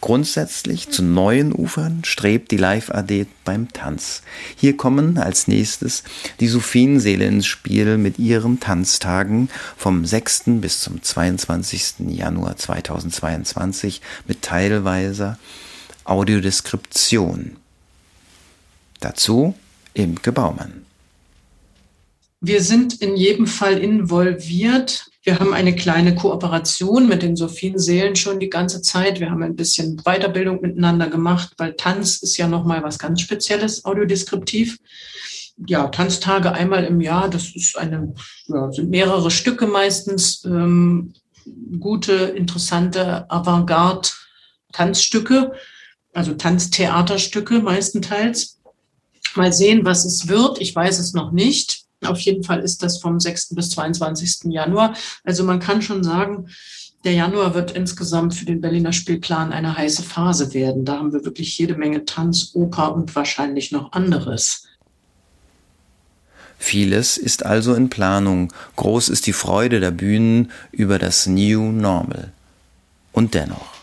Grundsätzlich 0.00 0.90
zu 0.90 1.02
neuen 1.02 1.52
Ufern 1.52 2.02
strebt 2.04 2.50
die 2.50 2.56
Live-AD 2.56 3.26
beim 3.44 3.72
Tanz. 3.72 4.22
Hier 4.56 4.76
kommen 4.76 5.18
als 5.18 5.48
nächstes 5.48 6.04
die 6.40 6.48
Sophienseele 6.48 7.26
ins 7.26 7.46
Spiel 7.46 7.96
mit 7.96 8.18
ihren 8.18 8.60
Tanztagen 8.60 9.48
vom 9.76 10.04
6. 10.04 10.60
bis 10.60 10.80
zum 10.80 11.02
22. 11.02 11.94
Januar 12.08 12.56
2022 12.56 14.00
mit 14.26 14.42
teilweiser 14.42 15.38
Audiodeskription. 16.04 17.56
Dazu 19.00 19.54
Imke 19.94 20.32
Baumann. 20.32 20.84
Wir 22.46 22.62
sind 22.62 23.00
in 23.00 23.16
jedem 23.16 23.46
Fall 23.46 23.78
involviert 23.78 25.06
wir 25.24 25.40
haben 25.40 25.52
eine 25.54 25.74
kleine 25.74 26.14
Kooperation 26.14 27.08
mit 27.08 27.22
den 27.22 27.34
Sophienseelen 27.34 28.14
schon 28.14 28.38
die 28.40 28.50
ganze 28.50 28.82
Zeit. 28.82 29.20
Wir 29.20 29.30
haben 29.30 29.42
ein 29.42 29.56
bisschen 29.56 30.02
Weiterbildung 30.04 30.60
miteinander 30.60 31.08
gemacht, 31.08 31.54
weil 31.56 31.76
Tanz 31.76 32.18
ist 32.18 32.36
ja 32.36 32.46
nochmal 32.46 32.82
was 32.82 32.98
ganz 32.98 33.22
Spezielles, 33.22 33.86
audiodeskriptiv. 33.86 34.76
Ja, 35.66 35.88
Tanztage 35.88 36.52
einmal 36.52 36.84
im 36.84 37.00
Jahr, 37.00 37.30
das 37.30 37.56
ist 37.56 37.78
eine, 37.78 38.12
ja, 38.48 38.70
sind 38.70 38.90
mehrere 38.90 39.30
Stücke 39.30 39.66
meistens, 39.66 40.44
ähm, 40.44 41.14
gute, 41.80 42.12
interessante 42.12 43.24
Avantgarde-Tanzstücke, 43.30 45.52
also 46.12 46.34
Tanztheaterstücke 46.34 47.60
meistenteils. 47.60 48.60
Mal 49.36 49.54
sehen, 49.54 49.86
was 49.86 50.04
es 50.04 50.28
wird. 50.28 50.60
Ich 50.60 50.76
weiß 50.76 50.98
es 50.98 51.14
noch 51.14 51.32
nicht. 51.32 51.83
Auf 52.06 52.20
jeden 52.20 52.42
Fall 52.44 52.60
ist 52.60 52.82
das 52.82 52.98
vom 52.98 53.20
6. 53.20 53.54
bis 53.54 53.70
22. 53.70 54.52
Januar. 54.52 54.94
Also 55.24 55.44
man 55.44 55.60
kann 55.60 55.82
schon 55.82 56.02
sagen, 56.02 56.48
der 57.04 57.12
Januar 57.12 57.54
wird 57.54 57.72
insgesamt 57.72 58.34
für 58.34 58.46
den 58.46 58.62
Berliner 58.62 58.92
Spielplan 58.92 59.52
eine 59.52 59.76
heiße 59.76 60.02
Phase 60.02 60.54
werden. 60.54 60.86
Da 60.86 60.98
haben 60.98 61.12
wir 61.12 61.24
wirklich 61.24 61.58
jede 61.58 61.74
Menge 61.74 62.06
Tanz, 62.06 62.52
Oper 62.54 62.94
und 62.94 63.14
wahrscheinlich 63.14 63.72
noch 63.72 63.92
anderes. 63.92 64.66
Vieles 66.58 67.18
ist 67.18 67.44
also 67.44 67.74
in 67.74 67.90
Planung. 67.90 68.50
Groß 68.76 69.10
ist 69.10 69.26
die 69.26 69.34
Freude 69.34 69.80
der 69.80 69.90
Bühnen 69.90 70.50
über 70.72 70.98
das 70.98 71.26
New 71.26 71.72
Normal. 71.72 72.32
Und 73.12 73.34
dennoch. 73.34 73.74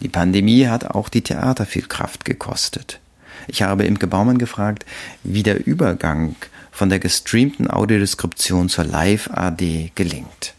Die 0.00 0.08
Pandemie 0.08 0.66
hat 0.66 0.86
auch 0.86 1.08
die 1.08 1.22
Theater 1.22 1.66
viel 1.66 1.86
Kraft 1.86 2.24
gekostet. 2.24 2.98
Ich 3.46 3.62
habe 3.62 3.84
Imke 3.84 4.08
Baumann 4.08 4.38
gefragt, 4.38 4.84
wie 5.22 5.44
der 5.44 5.66
Übergang 5.66 6.34
von 6.74 6.88
der 6.88 6.98
gestreamten 6.98 7.70
Audiodeskription 7.70 8.68
zur 8.68 8.84
Live-AD 8.84 9.92
gelingt? 9.94 10.54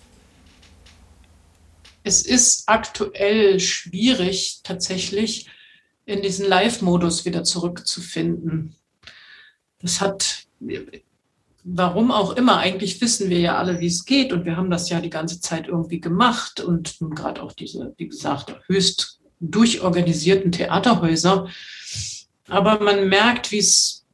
Es 2.03 2.21
ist 2.21 2.69
aktuell 2.69 3.59
schwierig, 3.59 4.61
tatsächlich 4.63 5.49
in 6.05 6.21
diesen 6.21 6.47
Live-Modus 6.47 7.25
wieder 7.25 7.43
zurückzufinden. 7.43 8.75
Das 9.81 9.99
hat, 9.99 10.45
warum 11.65 12.11
auch 12.11 12.37
immer, 12.37 12.59
eigentlich 12.59 13.01
wissen 13.01 13.29
wir 13.29 13.39
ja 13.39 13.57
alle, 13.57 13.81
wie 13.81 13.87
es 13.87 14.05
geht 14.05 14.31
und 14.31 14.45
wir 14.45 14.55
haben 14.55 14.69
das 14.69 14.89
ja 14.89 15.01
die 15.01 15.09
ganze 15.09 15.41
Zeit 15.41 15.67
irgendwie 15.67 15.99
gemacht 15.99 16.61
und 16.61 16.95
gerade 16.99 17.43
auch 17.43 17.51
diese, 17.51 17.93
wie 17.97 18.07
gesagt, 18.07 18.55
höchst 18.67 19.19
durchorganisierten 19.41 20.53
Theaterhäuser. 20.53 21.49
Aber 22.47 22.79
man 22.79 23.09
merkt, 23.09 23.51
wie 23.51 23.57
es 23.57 24.04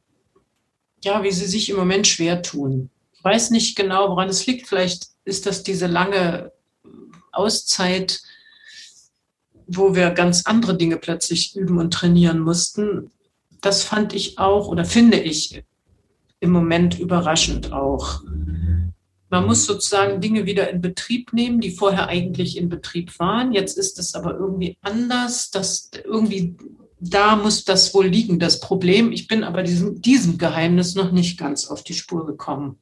ja, 1.04 1.22
wie 1.22 1.32
sie 1.32 1.46
sich 1.46 1.68
im 1.70 1.76
Moment 1.76 2.06
schwer 2.06 2.42
tun. 2.42 2.90
Ich 3.14 3.24
weiß 3.24 3.50
nicht 3.50 3.76
genau, 3.76 4.10
woran 4.10 4.28
es 4.28 4.46
liegt. 4.46 4.66
Vielleicht 4.66 5.08
ist 5.24 5.46
das 5.46 5.62
diese 5.62 5.86
lange 5.86 6.52
Auszeit, 7.32 8.20
wo 9.66 9.94
wir 9.94 10.10
ganz 10.10 10.44
andere 10.46 10.76
Dinge 10.76 10.96
plötzlich 10.96 11.56
üben 11.56 11.78
und 11.78 11.92
trainieren 11.92 12.40
mussten. 12.40 13.10
Das 13.60 13.82
fand 13.82 14.12
ich 14.12 14.38
auch 14.38 14.68
oder 14.68 14.84
finde 14.84 15.18
ich 15.18 15.62
im 16.40 16.50
Moment 16.50 16.98
überraschend 16.98 17.72
auch. 17.72 18.22
Man 19.30 19.46
muss 19.46 19.64
sozusagen 19.64 20.20
Dinge 20.20 20.44
wieder 20.44 20.68
in 20.68 20.82
Betrieb 20.82 21.32
nehmen, 21.32 21.60
die 21.60 21.70
vorher 21.70 22.08
eigentlich 22.08 22.58
in 22.58 22.68
Betrieb 22.68 23.18
waren. 23.18 23.52
Jetzt 23.52 23.78
ist 23.78 23.98
es 23.98 24.14
aber 24.14 24.34
irgendwie 24.34 24.76
anders, 24.82 25.50
dass 25.50 25.90
irgendwie 26.04 26.54
da 27.04 27.34
muss 27.34 27.64
das 27.64 27.92
wohl 27.94 28.06
liegen, 28.06 28.38
das 28.38 28.60
Problem. 28.60 29.10
Ich 29.10 29.26
bin 29.26 29.42
aber 29.42 29.64
diesem, 29.64 30.00
diesem 30.00 30.38
Geheimnis 30.38 30.94
noch 30.94 31.10
nicht 31.10 31.38
ganz 31.38 31.66
auf 31.66 31.82
die 31.82 31.94
Spur 31.94 32.26
gekommen. 32.26 32.78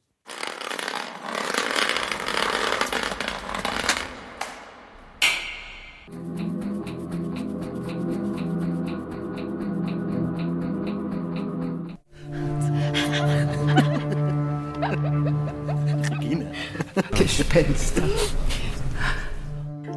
Gespenster. 17.17 18.03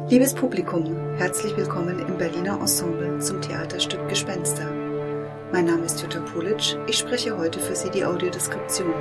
Liebes 0.07 0.35
Publikum, 0.35 0.95
herzlich 1.17 1.57
willkommen 1.57 1.97
im 1.97 2.19
Berliner 2.19 2.59
Ensemble 2.59 3.17
zum 3.17 3.41
Theaterstück 3.41 4.07
Gespenster. 4.07 4.71
Mein 5.51 5.65
Name 5.65 5.83
ist 5.85 5.99
Jutta 5.99 6.19
Pulic, 6.19 6.77
ich 6.85 6.99
spreche 6.99 7.35
heute 7.35 7.59
für 7.59 7.75
Sie 7.75 7.89
die 7.89 8.05
Audiodeskription. 8.05 8.93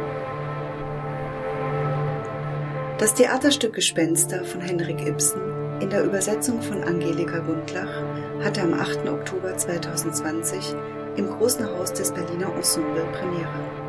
Das 2.97 3.13
Theaterstück 3.13 3.75
Gespenster 3.75 4.45
von 4.45 4.63
Henrik 4.63 5.07
Ibsen 5.07 5.43
in 5.83 5.91
der 5.91 6.05
Übersetzung 6.05 6.63
von 6.63 6.83
Angelika 6.83 7.41
Gundlach 7.41 8.03
hatte 8.43 8.63
am 8.63 8.73
8. 8.73 9.07
Oktober 9.07 9.55
2020 9.55 10.75
im 11.17 11.27
Großen 11.27 11.67
Haus 11.67 11.93
des 11.93 12.13
Berliner 12.13 12.51
Ensemble 12.57 13.05
Premiere. 13.13 13.85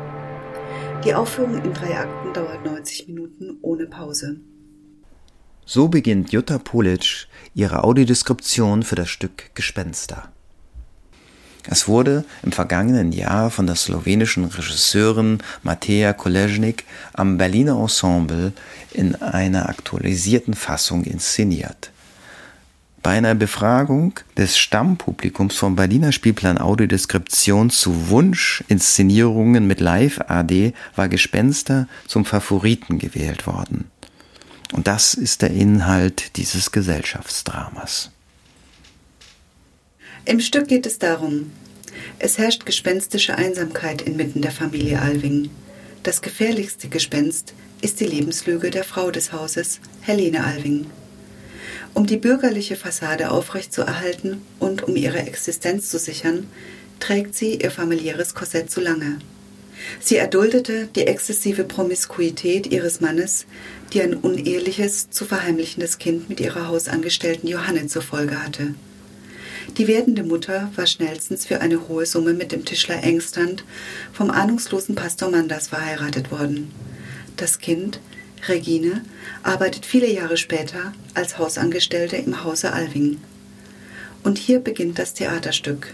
Die 1.02 1.14
Aufführung 1.14 1.64
in 1.64 1.72
drei 1.72 1.96
Akten 1.96 2.34
dauert 2.34 2.62
90 2.66 3.06
Minuten 3.08 3.58
ohne 3.62 3.86
Pause. 3.86 4.38
So 5.68 5.88
beginnt 5.88 6.30
Jutta 6.30 6.58
Polic 6.58 7.26
ihre 7.52 7.82
Audiodeskription 7.82 8.84
für 8.84 8.94
das 8.94 9.10
Stück 9.10 9.52
Gespenster. 9.56 10.30
Es 11.68 11.88
wurde 11.88 12.24
im 12.44 12.52
vergangenen 12.52 13.10
Jahr 13.10 13.50
von 13.50 13.66
der 13.66 13.74
slowenischen 13.74 14.44
Regisseurin 14.44 15.38
Mateja 15.64 16.12
Kolesnik 16.12 16.84
am 17.14 17.36
Berliner 17.36 17.80
Ensemble 17.80 18.52
in 18.92 19.16
einer 19.16 19.68
aktualisierten 19.68 20.54
Fassung 20.54 21.02
inszeniert. 21.02 21.90
Bei 23.02 23.16
einer 23.16 23.34
Befragung 23.34 24.20
des 24.36 24.56
Stammpublikums 24.58 25.56
vom 25.56 25.74
Berliner 25.74 26.12
Spielplan 26.12 26.58
Audiodeskription 26.58 27.70
zu 27.70 28.08
Wunsch-Inszenierungen 28.08 29.66
mit 29.66 29.80
Live-AD 29.80 30.74
war 30.94 31.08
Gespenster 31.08 31.88
zum 32.06 32.24
Favoriten 32.24 33.00
gewählt 33.00 33.48
worden. 33.48 33.90
Und 34.72 34.86
das 34.86 35.14
ist 35.14 35.42
der 35.42 35.50
Inhalt 35.50 36.36
dieses 36.36 36.72
Gesellschaftsdramas. 36.72 38.10
Im 40.24 40.40
Stück 40.40 40.66
geht 40.68 40.86
es 40.86 40.98
darum, 40.98 41.52
es 42.18 42.38
herrscht 42.38 42.66
gespenstische 42.66 43.36
Einsamkeit 43.36 44.02
inmitten 44.02 44.42
der 44.42 44.50
Familie 44.50 45.00
Alving. 45.00 45.50
Das 46.02 46.20
gefährlichste 46.20 46.88
Gespenst 46.88 47.54
ist 47.80 48.00
die 48.00 48.06
Lebenslüge 48.06 48.70
der 48.70 48.84
Frau 48.84 49.10
des 49.10 49.32
Hauses, 49.32 49.80
Helene 50.00 50.44
Alving. 50.44 50.86
Um 51.94 52.06
die 52.06 52.16
bürgerliche 52.16 52.76
Fassade 52.76 53.30
aufrechtzuerhalten 53.30 54.42
und 54.58 54.82
um 54.82 54.96
ihre 54.96 55.18
Existenz 55.18 55.90
zu 55.90 55.98
sichern, 55.98 56.46
trägt 57.00 57.34
sie 57.34 57.54
ihr 57.56 57.70
familiäres 57.70 58.34
Korsett 58.34 58.70
zu 58.70 58.80
lange. 58.80 59.18
Sie 60.00 60.16
erduldete 60.16 60.88
die 60.94 61.06
exzessive 61.06 61.64
Promiskuität 61.64 62.66
ihres 62.66 63.00
Mannes, 63.00 63.46
die 63.92 64.02
ein 64.02 64.14
uneheliches, 64.14 65.10
zu 65.10 65.24
verheimlichendes 65.24 65.98
Kind 65.98 66.28
mit 66.28 66.40
ihrer 66.40 66.68
Hausangestellten 66.68 67.48
Johanne 67.48 67.86
zur 67.86 68.02
Folge 68.02 68.42
hatte. 68.42 68.74
Die 69.78 69.88
werdende 69.88 70.22
Mutter 70.22 70.70
war 70.76 70.86
schnellstens 70.86 71.44
für 71.44 71.60
eine 71.60 71.88
hohe 71.88 72.06
Summe 72.06 72.32
mit 72.32 72.52
dem 72.52 72.64
Tischler 72.64 73.02
Engstand 73.02 73.64
vom 74.12 74.30
ahnungslosen 74.30 74.94
Pastor 74.94 75.30
Manders 75.30 75.68
verheiratet 75.68 76.30
worden. 76.30 76.70
Das 77.36 77.58
Kind, 77.58 78.00
Regine, 78.48 79.04
arbeitet 79.42 79.84
viele 79.84 80.10
Jahre 80.10 80.36
später 80.36 80.92
als 81.14 81.38
Hausangestellte 81.38 82.16
im 82.16 82.44
Hause 82.44 82.72
Alving. 82.72 83.18
Und 84.22 84.38
hier 84.38 84.60
beginnt 84.60 84.98
das 84.98 85.14
Theaterstück. 85.14 85.92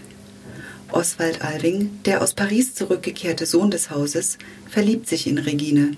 Oswald 0.91 1.41
Alving, 1.41 1.99
der 2.05 2.21
aus 2.21 2.35
Paris 2.35 2.75
zurückgekehrte 2.75 3.45
Sohn 3.45 3.71
des 3.71 3.89
Hauses, 3.89 4.37
verliebt 4.69 5.07
sich 5.07 5.27
in 5.27 5.39
Regine, 5.39 5.91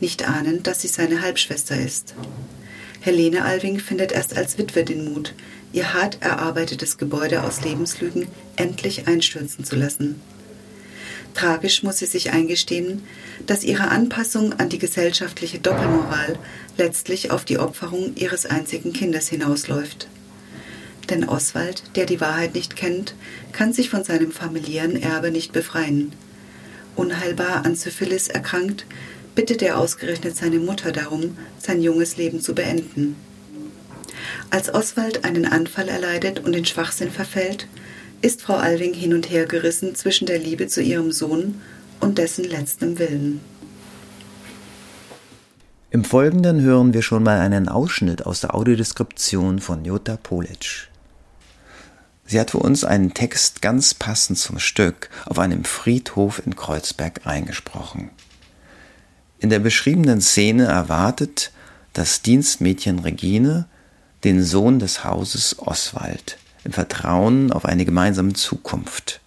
nicht 0.00 0.28
ahnend, 0.28 0.66
dass 0.66 0.82
sie 0.82 0.88
seine 0.88 1.22
Halbschwester 1.22 1.78
ist. 1.78 2.14
Helene 3.00 3.44
Alving 3.44 3.78
findet 3.78 4.12
erst 4.12 4.36
als 4.36 4.58
Witwe 4.58 4.84
den 4.84 5.12
Mut, 5.12 5.34
ihr 5.72 5.94
hart 5.94 6.18
erarbeitetes 6.20 6.98
Gebäude 6.98 7.42
aus 7.42 7.62
Lebenslügen 7.62 8.26
endlich 8.56 9.08
einstürzen 9.08 9.64
zu 9.64 9.76
lassen. 9.76 10.20
Tragisch 11.34 11.82
muss 11.82 11.98
sie 11.98 12.06
sich 12.06 12.32
eingestehen, 12.32 13.02
dass 13.46 13.64
ihre 13.64 13.88
Anpassung 13.88 14.52
an 14.54 14.68
die 14.68 14.78
gesellschaftliche 14.78 15.60
Doppelmoral 15.60 16.38
letztlich 16.76 17.30
auf 17.30 17.44
die 17.44 17.58
Opferung 17.58 18.14
ihres 18.16 18.46
einzigen 18.46 18.92
Kindes 18.92 19.28
hinausläuft. 19.28 20.08
Denn 21.08 21.28
Oswald, 21.28 21.82
der 21.96 22.06
die 22.06 22.20
Wahrheit 22.20 22.54
nicht 22.54 22.76
kennt, 22.76 23.14
kann 23.52 23.72
sich 23.72 23.90
von 23.90 24.04
seinem 24.04 24.32
familiären 24.32 25.00
Erbe 25.00 25.30
nicht 25.30 25.52
befreien. 25.52 26.12
Unheilbar 26.96 27.64
an 27.64 27.74
Syphilis 27.74 28.28
erkrankt, 28.28 28.84
bittet 29.40 29.62
er 29.62 29.78
ausgerechnet 29.78 30.36
seine 30.36 30.58
Mutter 30.58 30.92
darum, 30.92 31.38
sein 31.56 31.80
junges 31.80 32.18
Leben 32.18 32.42
zu 32.42 32.54
beenden. 32.54 33.16
Als 34.50 34.68
Oswald 34.74 35.24
einen 35.24 35.46
Anfall 35.46 35.88
erleidet 35.88 36.40
und 36.40 36.54
in 36.54 36.66
Schwachsinn 36.66 37.10
verfällt, 37.10 37.66
ist 38.20 38.42
Frau 38.42 38.56
Alving 38.56 38.92
hin 38.92 39.14
und 39.14 39.30
her 39.30 39.46
gerissen 39.46 39.94
zwischen 39.94 40.26
der 40.26 40.38
Liebe 40.38 40.66
zu 40.66 40.82
ihrem 40.82 41.10
Sohn 41.10 41.58
und 42.00 42.18
dessen 42.18 42.44
letztem 42.44 42.98
Willen. 42.98 43.40
Im 45.90 46.04
Folgenden 46.04 46.60
hören 46.60 46.92
wir 46.92 47.00
schon 47.00 47.22
mal 47.22 47.40
einen 47.40 47.70
Ausschnitt 47.70 48.26
aus 48.26 48.42
der 48.42 48.54
Audiodeskription 48.54 49.60
von 49.60 49.86
Jutta 49.86 50.18
Polic. 50.18 50.90
Sie 52.26 52.38
hat 52.38 52.50
für 52.50 52.58
uns 52.58 52.84
einen 52.84 53.14
Text 53.14 53.62
ganz 53.62 53.94
passend 53.94 54.36
zum 54.36 54.58
Stück 54.58 55.08
auf 55.24 55.38
einem 55.38 55.64
Friedhof 55.64 56.42
in 56.44 56.56
Kreuzberg 56.56 57.22
eingesprochen. 57.26 58.10
In 59.40 59.48
der 59.48 59.58
beschriebenen 59.58 60.20
Szene 60.20 60.66
erwartet 60.66 61.50
das 61.94 62.20
Dienstmädchen 62.20 62.98
Regine 62.98 63.66
den 64.22 64.44
Sohn 64.44 64.78
des 64.78 65.02
Hauses 65.02 65.56
Oswald 65.58 66.36
im 66.62 66.72
Vertrauen 66.72 67.50
auf 67.50 67.64
eine 67.64 67.86
gemeinsame 67.86 68.34
Zukunft. 68.34 69.20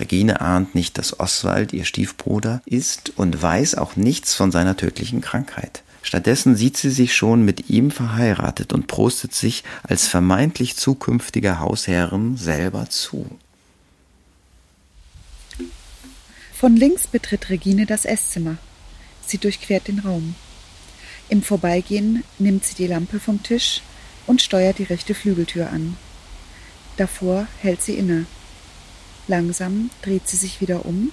Regine 0.00 0.40
ahnt 0.40 0.74
nicht, 0.74 0.98
dass 0.98 1.20
Oswald 1.20 1.72
ihr 1.72 1.84
Stiefbruder 1.84 2.60
ist 2.64 3.12
und 3.16 3.40
weiß 3.40 3.76
auch 3.76 3.94
nichts 3.94 4.34
von 4.34 4.50
seiner 4.50 4.76
tödlichen 4.76 5.20
Krankheit. 5.20 5.84
Stattdessen 6.02 6.56
sieht 6.56 6.76
sie 6.76 6.90
sich 6.90 7.14
schon 7.14 7.44
mit 7.44 7.70
ihm 7.70 7.92
verheiratet 7.92 8.72
und 8.72 8.88
prostet 8.88 9.32
sich 9.32 9.62
als 9.84 10.08
vermeintlich 10.08 10.76
zukünftige 10.76 11.60
Hausherrin 11.60 12.36
selber 12.36 12.90
zu. 12.90 13.26
Von 16.52 16.76
links 16.76 17.06
betritt 17.06 17.48
Regine 17.48 17.86
das 17.86 18.04
Esszimmer. 18.04 18.56
Sie 19.26 19.38
durchquert 19.38 19.88
den 19.88 20.00
Raum. 20.00 20.34
Im 21.28 21.42
Vorbeigehen 21.42 22.24
nimmt 22.38 22.64
sie 22.64 22.74
die 22.74 22.86
Lampe 22.86 23.18
vom 23.20 23.42
Tisch 23.42 23.82
und 24.26 24.42
steuert 24.42 24.78
die 24.78 24.84
rechte 24.84 25.14
Flügeltür 25.14 25.70
an. 25.70 25.96
Davor 26.96 27.46
hält 27.60 27.82
sie 27.82 27.94
inne. 27.94 28.26
Langsam 29.28 29.90
dreht 30.02 30.28
sie 30.28 30.36
sich 30.36 30.60
wieder 30.60 30.84
um 30.84 31.10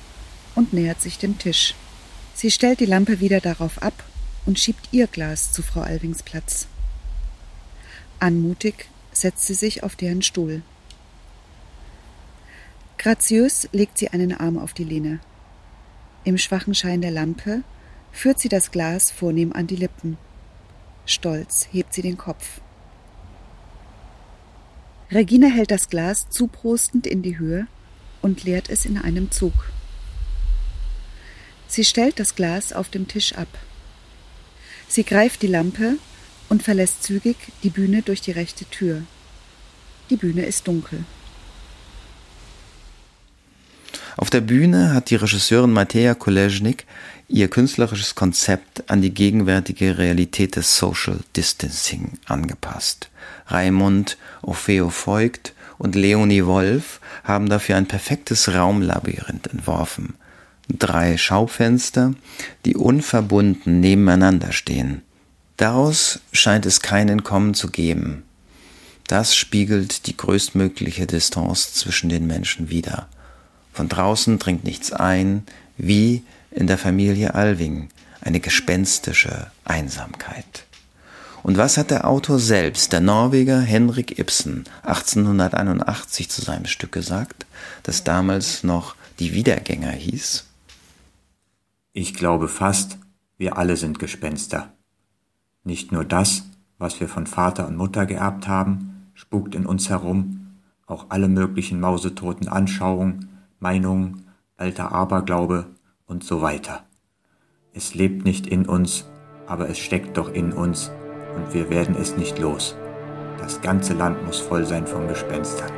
und 0.56 0.74
nähert 0.74 1.02
sich 1.02 1.18
dem 1.18 1.38
Tisch. 1.38 1.76
Sie 2.34 2.52
stellt 2.52 2.80
die 2.80 2.86
Lampe 2.86 3.20
wieder 3.20 3.40
darauf 3.40 3.82
ab 3.82 4.04
und 4.46 4.60
schiebt 4.60 4.90
ihr 4.92 5.08
Glas 5.08 5.52
zu 5.52 5.62
Frau 5.62 5.82
Alvings 5.82 6.24
Platz. 6.24 6.68
Anmutig 8.20 8.90
setzt 9.12 9.46
sie 9.46 9.54
sich 9.54 9.84
auf 9.84 9.96
deren 9.96 10.22
Stuhl. 10.22 10.62
Graziös 12.98 13.70
legt 13.72 13.98
sie 13.98 14.10
einen 14.10 14.34
Arm 14.34 14.58
auf 14.58 14.74
die 14.74 14.84
Lehne. 14.84 15.20
Im 16.26 16.38
schwachen 16.38 16.76
Schein 16.76 17.02
der 17.02 17.12
Lampe 17.12 17.64
führt 18.12 18.40
sie 18.40 18.50
das 18.50 18.72
Glas 18.72 19.12
vornehm 19.12 19.54
an 19.54 19.68
die 19.68 19.76
Lippen. 19.76 20.18
Stolz 21.06 21.68
hebt 21.72 21.94
sie 21.94 22.02
den 22.02 22.18
Kopf. 22.18 22.62
Regine 25.12 25.52
hält 25.52 25.72
das 25.72 25.90
Glas 25.90 26.30
zuprostend 26.30 27.08
in 27.08 27.24
die 27.24 27.40
Höhe 27.40 27.68
und 28.22 28.44
leert 28.44 28.70
es 28.70 28.86
in 28.86 28.98
einem 28.98 29.32
Zug. 29.32 29.54
Sie 31.68 31.86
stellt 31.86 32.20
das 32.20 32.36
Glas 32.36 32.74
auf 32.74 32.90
dem 32.90 33.08
Tisch 33.08 33.34
ab. 33.34 33.48
Sie 34.88 35.04
greift 35.04 35.42
die 35.42 35.48
Lampe 35.48 35.98
und 36.50 36.64
verlässt 36.64 37.04
zügig 37.04 37.38
die 37.64 37.70
Bühne 37.70 38.02
durch 38.02 38.22
die 38.22 38.32
rechte 38.32 38.66
Tür. 38.66 39.04
Die 40.10 40.18
Bühne 40.18 40.46
ist 40.46 40.68
dunkel. 40.68 41.06
Auf 44.20 44.30
der 44.30 44.42
Bühne 44.42 44.94
hat 44.94 45.12
die 45.12 45.16
Regisseurin 45.16 45.72
Mateja 45.72 46.14
Kolesnik 46.14 46.86
ihr 47.30 47.48
künstlerisches 47.48 48.16
Konzept 48.16 48.90
an 48.90 49.02
die 49.02 49.14
gegenwärtige 49.14 49.98
Realität 49.98 50.58
des 50.58 50.76
Social 50.76 51.20
Distancing 51.38 52.20
angepasst. 52.26 53.10
Raimund 53.48 54.18
Opheo 54.42 54.92
Voigt 54.92 55.54
und 55.78 55.96
Leonie 55.96 56.46
Wolf 56.46 57.00
haben 57.24 57.48
dafür 57.48 57.78
ein 57.78 57.86
perfektes 57.86 58.54
Raumlabyrinth 58.54 59.48
entworfen– 59.48 60.16
drei 60.68 61.16
Schaufenster, 61.16 62.14
die 62.66 62.76
unverbunden 62.76 63.80
nebeneinander 63.80 64.52
stehen. 64.52 65.02
Daraus 65.56 66.20
scheint 66.34 66.66
es 66.66 66.82
kein 66.82 67.08
Entkommen 67.08 67.54
zu 67.54 67.70
geben. 67.70 68.24
Das 69.08 69.34
spiegelt 69.34 70.08
die 70.08 70.18
größtmögliche 70.18 71.08
Distanz 71.08 71.74
zwischen 71.74 72.10
den 72.10 72.28
Menschen 72.28 72.70
wider. 72.70 73.08
Von 73.80 73.88
draußen 73.88 74.40
dringt 74.40 74.66
nichts 74.66 74.92
ein, 74.92 75.44
wie 75.78 76.26
in 76.52 76.68
der 76.68 76.78
Familie 76.78 77.34
Alving, 77.34 77.88
eine 78.20 78.42
gespenstische 78.42 79.50
Einsamkeit. 79.64 80.66
Und 81.44 81.56
was 81.56 81.78
hat 81.78 81.90
der 81.90 82.06
Autor 82.06 82.40
selbst, 82.40 82.92
der 82.92 83.00
Norweger 83.00 83.62
Henrik 83.62 84.20
Ibsen, 84.20 84.66
1881 84.84 86.28
zu 86.30 86.42
seinem 86.42 86.66
Stück 86.66 86.92
gesagt, 86.92 87.46
das 87.84 88.04
damals 88.04 88.66
noch 88.66 88.98
die 89.20 89.34
Wiedergänger 89.34 89.92
hieß? 89.92 90.44
Ich 91.94 92.14
glaube 92.14 92.50
fast, 92.50 92.98
wir 93.38 93.58
alle 93.58 93.78
sind 93.78 93.98
Gespenster. 93.98 94.74
Nicht 95.64 95.94
nur 95.94 96.04
das, 96.04 96.44
was 96.80 97.00
wir 97.00 97.08
von 97.08 97.28
Vater 97.28 97.66
und 97.66 97.78
Mutter 97.78 98.06
geerbt 98.06 98.46
haben, 98.46 99.10
spukt 99.14 99.56
in 99.56 99.66
uns 99.66 99.88
herum, 99.88 100.58
auch 100.86 101.06
alle 101.08 101.30
möglichen 101.30 101.80
mausetoten 101.80 102.50
Anschauungen, 102.50 103.29
Meinungen, 103.60 104.28
alter 104.58 104.92
Aberglaube 104.92 105.68
und 106.06 106.24
so 106.24 106.42
weiter. 106.42 106.86
Es 107.74 107.94
lebt 107.94 108.26
nicht 108.26 108.48
in 108.48 108.66
uns, 108.66 109.06
aber 109.48 109.70
es 109.70 109.78
steckt 109.78 110.18
doch 110.18 110.32
in 110.34 110.54
uns 110.54 110.92
und 111.36 111.54
wir 111.54 111.70
werden 111.70 111.96
es 111.96 112.18
nicht 112.18 112.40
los. 112.40 112.76
Das 113.38 113.62
ganze 113.62 113.94
Land 113.94 114.26
muss 114.26 114.40
voll 114.40 114.66
sein 114.66 114.88
von 114.88 115.08
Gespenstern. 115.08 115.72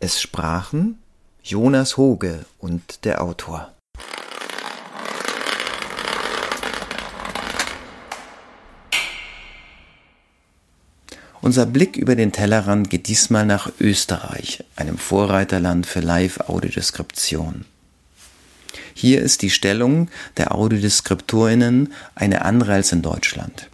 Es 0.00 0.20
sprachen 0.20 0.98
Jonas 1.42 1.96
Hoge 1.96 2.44
und 2.58 3.04
der 3.04 3.22
Autor. 3.22 3.72
Unser 11.42 11.66
Blick 11.66 11.96
über 11.96 12.14
den 12.14 12.30
Tellerrand 12.30 12.88
geht 12.88 13.08
diesmal 13.08 13.44
nach 13.44 13.68
Österreich, 13.80 14.62
einem 14.76 14.96
Vorreiterland 14.96 15.88
für 15.88 15.98
Live-Audiodeskription. 15.98 17.64
Hier 18.94 19.20
ist 19.22 19.42
die 19.42 19.50
Stellung 19.50 20.08
der 20.36 20.54
Audiodeskriptorinnen 20.54 21.92
eine 22.14 22.44
andere 22.44 22.74
als 22.74 22.92
in 22.92 23.02
Deutschland. 23.02 23.68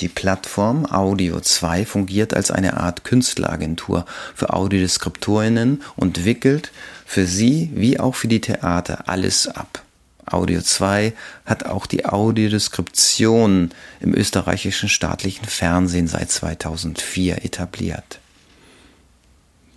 Die 0.00 0.08
Plattform 0.08 0.86
Audio 0.86 1.38
2 1.38 1.86
fungiert 1.86 2.34
als 2.34 2.50
eine 2.50 2.78
Art 2.78 3.04
Künstleragentur 3.04 4.04
für 4.34 4.52
Audiodeskriptorinnen 4.52 5.84
und 5.94 6.24
wickelt 6.24 6.72
für 7.06 7.26
sie 7.26 7.70
wie 7.74 8.00
auch 8.00 8.16
für 8.16 8.28
die 8.28 8.40
Theater 8.40 9.08
alles 9.08 9.46
ab. 9.46 9.85
Audio 10.26 10.60
2 10.60 11.12
hat 11.44 11.66
auch 11.66 11.86
die 11.86 12.04
Audiodeskription 12.04 13.70
im 14.00 14.14
österreichischen 14.14 14.88
staatlichen 14.88 15.46
Fernsehen 15.46 16.08
seit 16.08 16.30
2004 16.30 17.44
etabliert. 17.44 18.20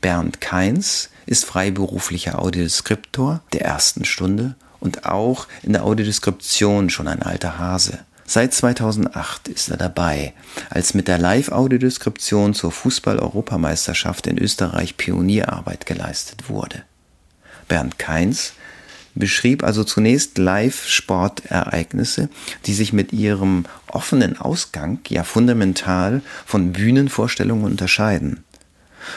Bernd 0.01 0.41
Keins 0.41 1.09
ist 1.25 1.45
freiberuflicher 1.45 2.39
Audiodeskriptor 2.39 3.41
der 3.53 3.62
ersten 3.62 4.05
Stunde 4.05 4.55
und 4.79 5.05
auch 5.05 5.47
in 5.62 5.73
der 5.73 5.83
Audiodeskription 5.83 6.89
schon 6.89 7.07
ein 7.07 7.21
alter 7.21 7.59
Hase. 7.59 7.99
Seit 8.25 8.53
2008 8.53 9.47
ist 9.47 9.69
er 9.69 9.77
dabei, 9.77 10.33
als 10.69 10.93
mit 10.93 11.07
der 11.07 11.17
Live-Audiodeskription 11.17 12.53
zur 12.53 12.71
Fußball-Europameisterschaft 12.71 14.27
in 14.27 14.38
Österreich 14.38 14.97
Pionierarbeit 14.97 15.85
geleistet 15.85 16.47
wurde. 16.47 16.83
Bernd 17.67 17.97
Keins 17.97 18.53
beschrieb 19.15 19.63
also 19.63 19.84
zunächst 19.84 20.38
Live-Sportereignisse, 20.38 22.30
die 22.65 22.74
sich 22.74 22.93
mit 22.93 23.13
ihrem 23.13 23.65
offenen 23.88 24.39
Ausgang 24.39 25.00
ja 25.08 25.24
fundamental 25.24 26.22
von 26.45 26.72
Bühnenvorstellungen 26.72 27.65
unterscheiden. 27.65 28.43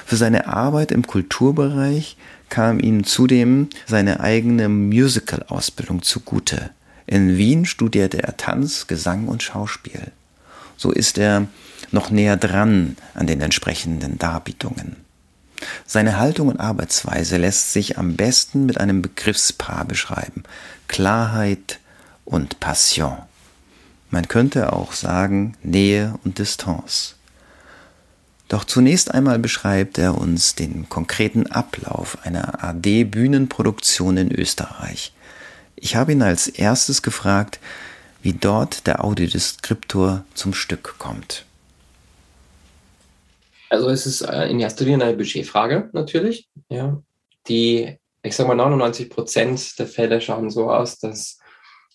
Für 0.07 0.17
seine 0.17 0.47
Arbeit 0.47 0.93
im 0.93 1.07
Kulturbereich 1.07 2.17
kam 2.49 2.81
ihm 2.81 3.05
zudem 3.05 3.69
seine 3.87 4.21
eigene 4.21 4.69
Musical-Ausbildung 4.69 6.03
zugute. 6.03 6.71
In 7.07 7.37
Wien 7.37 7.65
studierte 7.65 8.23
er 8.23 8.37
Tanz, 8.37 8.87
Gesang 8.87 9.29
und 9.29 9.43
Schauspiel. 9.43 10.13
So 10.77 10.93
ist 10.93 11.19
er 11.19 11.47
noch 11.91 12.11
näher 12.11 12.37
dran 12.37 12.97
an 13.15 13.27
den 13.27 13.41
entsprechenden 13.41 14.19
Darbietungen. 14.19 14.97
Seine 15.87 16.19
Haltung 16.19 16.49
und 16.49 16.61
Arbeitsweise 16.61 17.37
lässt 17.37 17.73
sich 17.73 17.99
am 17.99 18.17
besten 18.17 18.67
mit 18.67 18.79
einem 18.79 19.03
Begriffspaar 19.03 19.85
beschreiben. 19.85 20.45
Klarheit 20.89 21.79
und 22.25 22.61
Passion. 22.61 23.19
Man 24.11 24.29
könnte 24.29 24.73
auch 24.73 24.93
sagen 24.93 25.57
Nähe 25.63 26.19
und 26.25 26.39
Distanz. 26.39 27.17
Doch 28.49 28.65
zunächst 28.65 29.11
einmal 29.15 29.39
beschreibt 29.39 29.97
er 29.97 30.19
uns 30.19 30.55
den 30.55 30.89
konkreten 30.91 31.47
Ablauf 31.47 32.19
einer 32.23 32.63
AD-Bühnenproduktion 32.63 34.19
in 34.19 34.31
Österreich. 34.31 35.15
Ich 35.77 35.97
habe 35.97 36.13
ihn 36.13 36.23
als 36.23 36.49
erstes 36.49 37.01
gefragt, 37.01 37.59
wie 38.21 38.35
dort 38.35 38.87
der 38.87 39.03
Audiodeskriptor 39.03 40.25
zum 40.35 40.53
Stück 40.53 40.97
kommt. 40.99 41.47
Also 43.73 43.89
es 43.89 44.05
ist 44.05 44.21
äh, 44.21 44.49
in 44.49 44.61
erster 44.61 44.85
Linie 44.85 45.07
eine 45.07 45.17
Budgetfrage 45.17 45.89
natürlich. 45.95 46.51
Ja. 46.69 47.03
Die, 47.49 47.97
ich 48.23 48.37
sage 48.37 48.49
mal, 48.49 48.55
99 48.55 49.09
Prozent 49.09 49.79
der 49.79 49.87
Fälle 49.87 50.21
schauen 50.21 50.51
so 50.51 50.71
aus, 50.71 50.99
dass 50.99 51.39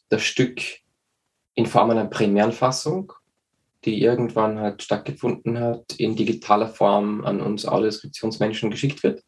das 0.10 0.24
Stück 0.24 0.60
in 1.54 1.68
Form 1.68 1.92
einer 1.92 2.06
Premierenfassung, 2.06 3.14
die 3.86 4.02
irgendwann 4.02 4.58
halt 4.58 4.82
stattgefunden 4.82 5.60
hat, 5.60 5.94
in 6.00 6.16
digitaler 6.16 6.68
Form 6.68 7.24
an 7.24 7.42
uns 7.42 7.68
Audiodeskriptionsmenschen 7.68 8.72
geschickt 8.72 9.04
wird, 9.04 9.24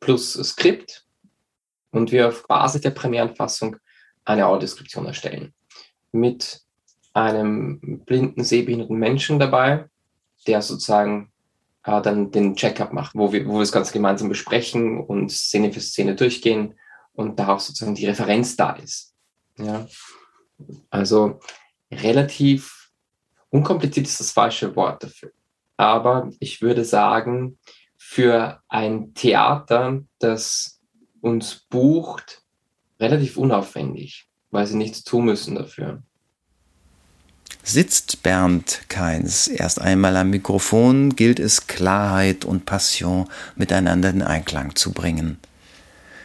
plus 0.00 0.32
Skript, 0.32 1.04
und 1.90 2.10
wir 2.10 2.28
auf 2.28 2.46
Basis 2.46 2.80
der 2.80 2.90
Premierenfassung 2.90 3.76
eine 4.24 4.46
Audiodeskription 4.46 5.04
erstellen. 5.04 5.52
Mit 6.10 6.62
einem 7.12 8.00
blinden, 8.06 8.44
sehbehinderten 8.44 8.96
Menschen 8.96 9.38
dabei, 9.38 9.90
der 10.46 10.62
sozusagen 10.62 11.32
äh, 11.84 12.00
dann 12.02 12.30
den 12.30 12.56
Checkup 12.56 12.92
macht, 12.92 13.14
wo 13.14 13.32
wir, 13.32 13.46
wo 13.46 13.54
wir 13.54 13.60
das 13.60 13.72
Ganze 13.72 13.92
gemeinsam 13.92 14.28
besprechen 14.28 15.00
und 15.00 15.30
Szene 15.30 15.72
für 15.72 15.80
Szene 15.80 16.14
durchgehen 16.14 16.74
und 17.12 17.38
da 17.38 17.48
auch 17.48 17.60
sozusagen 17.60 17.94
die 17.94 18.06
Referenz 18.06 18.56
da 18.56 18.72
ist. 18.72 19.14
Ja. 19.56 19.86
Also 20.90 21.40
relativ 21.90 22.90
unkompliziert 23.50 24.06
ist 24.06 24.20
das 24.20 24.30
falsche 24.30 24.74
Wort 24.76 25.02
dafür. 25.02 25.32
Aber 25.76 26.30
ich 26.40 26.60
würde 26.60 26.84
sagen, 26.84 27.58
für 27.96 28.60
ein 28.68 29.14
Theater, 29.14 30.02
das 30.18 30.80
uns 31.20 31.66
bucht, 31.68 32.42
relativ 33.00 33.36
unaufwendig, 33.36 34.28
weil 34.50 34.66
sie 34.66 34.76
nichts 34.76 35.04
tun 35.04 35.26
müssen 35.26 35.54
dafür. 35.54 36.02
Sitzt 37.62 38.22
Bernd 38.22 38.82
Keins 38.88 39.46
erst 39.46 39.80
einmal 39.80 40.16
am 40.16 40.30
Mikrofon, 40.30 41.16
gilt 41.16 41.38
es 41.38 41.66
Klarheit 41.66 42.44
und 42.44 42.64
Passion 42.64 43.28
miteinander 43.56 44.10
in 44.10 44.22
Einklang 44.22 44.74
zu 44.74 44.92
bringen. 44.92 45.38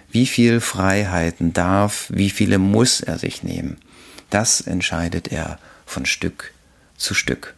Wie 0.09 0.25
viel 0.25 0.61
Freiheiten 0.61 1.53
darf, 1.53 2.07
wie 2.13 2.29
viele 2.29 2.59
muss 2.59 3.01
er 3.01 3.17
sich 3.17 3.43
nehmen? 3.43 3.77
Das 4.29 4.61
entscheidet 4.61 5.31
er 5.31 5.59
von 5.85 6.05
Stück 6.05 6.53
zu 6.97 7.13
Stück. 7.13 7.55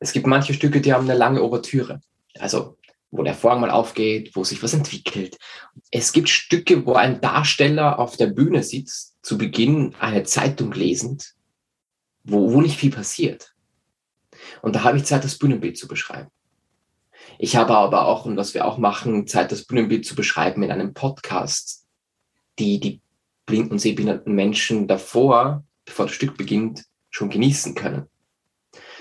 Es 0.00 0.12
gibt 0.12 0.26
manche 0.26 0.54
Stücke, 0.54 0.80
die 0.80 0.92
haben 0.92 1.08
eine 1.08 1.18
lange 1.18 1.42
Ouvertüre. 1.42 2.00
Also 2.38 2.76
wo 3.16 3.22
der 3.22 3.34
Vorhang 3.34 3.60
mal 3.60 3.70
aufgeht, 3.70 4.32
wo 4.34 4.42
sich 4.42 4.62
was 4.62 4.74
entwickelt. 4.74 5.38
Es 5.90 6.12
gibt 6.12 6.28
Stücke, 6.28 6.84
wo 6.84 6.94
ein 6.94 7.20
Darsteller 7.20 7.98
auf 7.98 8.16
der 8.16 8.26
Bühne 8.26 8.62
sitzt, 8.64 9.13
zu 9.24 9.38
Beginn 9.38 9.94
eine 9.98 10.22
Zeitung 10.22 10.72
lesend, 10.72 11.34
wo, 12.22 12.52
wo 12.52 12.60
nicht 12.60 12.78
viel 12.78 12.90
passiert. 12.90 13.54
Und 14.60 14.76
da 14.76 14.84
habe 14.84 14.98
ich 14.98 15.04
Zeit, 15.04 15.24
das 15.24 15.38
Bühnenbild 15.38 15.78
zu 15.78 15.88
beschreiben. 15.88 16.30
Ich 17.38 17.56
habe 17.56 17.74
aber 17.74 18.06
auch, 18.06 18.26
und 18.26 18.36
was 18.36 18.52
wir 18.52 18.66
auch 18.66 18.76
machen, 18.76 19.26
Zeit, 19.26 19.50
das 19.50 19.64
Bühnenbild 19.64 20.04
zu 20.04 20.14
beschreiben 20.14 20.62
in 20.62 20.70
einem 20.70 20.92
Podcast, 20.92 21.86
die 22.58 22.78
die 22.78 23.00
blinden 23.46 23.72
und 23.72 23.78
sehbehinderten 23.78 24.34
Menschen 24.34 24.86
davor, 24.86 25.64
bevor 25.86 26.06
das 26.06 26.14
Stück 26.14 26.36
beginnt, 26.36 26.84
schon 27.08 27.30
genießen 27.30 27.74
können. 27.74 28.08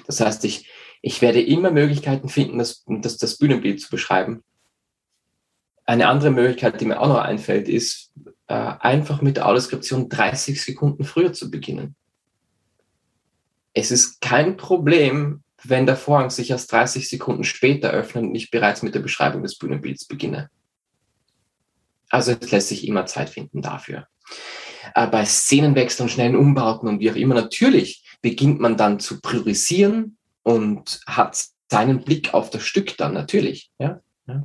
Das 0.07 0.21
heißt, 0.21 0.45
ich, 0.45 0.69
ich 1.01 1.21
werde 1.21 1.41
immer 1.41 1.71
Möglichkeiten 1.71 2.29
finden, 2.29 2.59
das, 2.59 2.85
das, 2.87 3.17
das 3.17 3.37
Bühnenbild 3.37 3.81
zu 3.81 3.89
beschreiben. 3.89 4.41
Eine 5.85 6.07
andere 6.07 6.31
Möglichkeit, 6.31 6.79
die 6.79 6.85
mir 6.85 7.01
auch 7.01 7.09
noch 7.09 7.19
einfällt, 7.19 7.67
ist, 7.67 8.13
äh, 8.47 8.53
einfach 8.53 9.21
mit 9.21 9.37
der 9.37 9.47
Audioskription 9.47 10.09
30 10.09 10.61
Sekunden 10.61 11.03
früher 11.03 11.33
zu 11.33 11.49
beginnen. 11.49 11.95
Es 13.73 13.91
ist 13.91 14.21
kein 14.21 14.57
Problem, 14.57 15.43
wenn 15.63 15.85
der 15.85 15.95
Vorhang 15.95 16.29
sich 16.29 16.51
erst 16.51 16.71
30 16.71 17.09
Sekunden 17.09 17.43
später 17.43 17.91
öffnet 17.91 18.25
und 18.25 18.35
ich 18.35 18.51
bereits 18.51 18.83
mit 18.83 18.95
der 18.95 18.99
Beschreibung 18.99 19.43
des 19.43 19.57
Bühnenbilds 19.57 20.05
beginne. 20.05 20.49
Also 22.09 22.33
es 22.39 22.51
lässt 22.51 22.67
sich 22.67 22.87
immer 22.87 23.05
Zeit 23.05 23.29
finden 23.29 23.61
dafür. 23.61 24.07
Äh, 24.93 25.07
bei 25.07 25.25
Szenenwechseln, 25.25 26.09
schnellen 26.09 26.35
Umbauten 26.35 26.87
und 26.87 26.99
wie 26.99 27.09
auch 27.09 27.15
immer, 27.15 27.35
natürlich 27.35 28.03
beginnt 28.21 28.59
man 28.59 28.77
dann 28.77 28.99
zu 28.99 29.21
priorisieren 29.21 30.17
und 30.43 30.99
hat 31.07 31.43
seinen 31.71 32.03
Blick 32.03 32.33
auf 32.33 32.49
das 32.49 32.63
Stück 32.63 32.97
dann 32.97 33.13
natürlich. 33.13 33.71
Ja? 33.79 34.01
ja. 34.27 34.43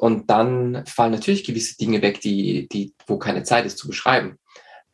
Und 0.00 0.30
dann 0.30 0.86
fallen 0.86 1.12
natürlich 1.12 1.44
gewisse 1.44 1.76
Dinge 1.76 2.00
weg, 2.00 2.22
die, 2.22 2.66
die, 2.72 2.94
wo 3.06 3.18
keine 3.18 3.42
Zeit 3.42 3.66
ist 3.66 3.76
zu 3.76 3.86
beschreiben. 3.86 4.38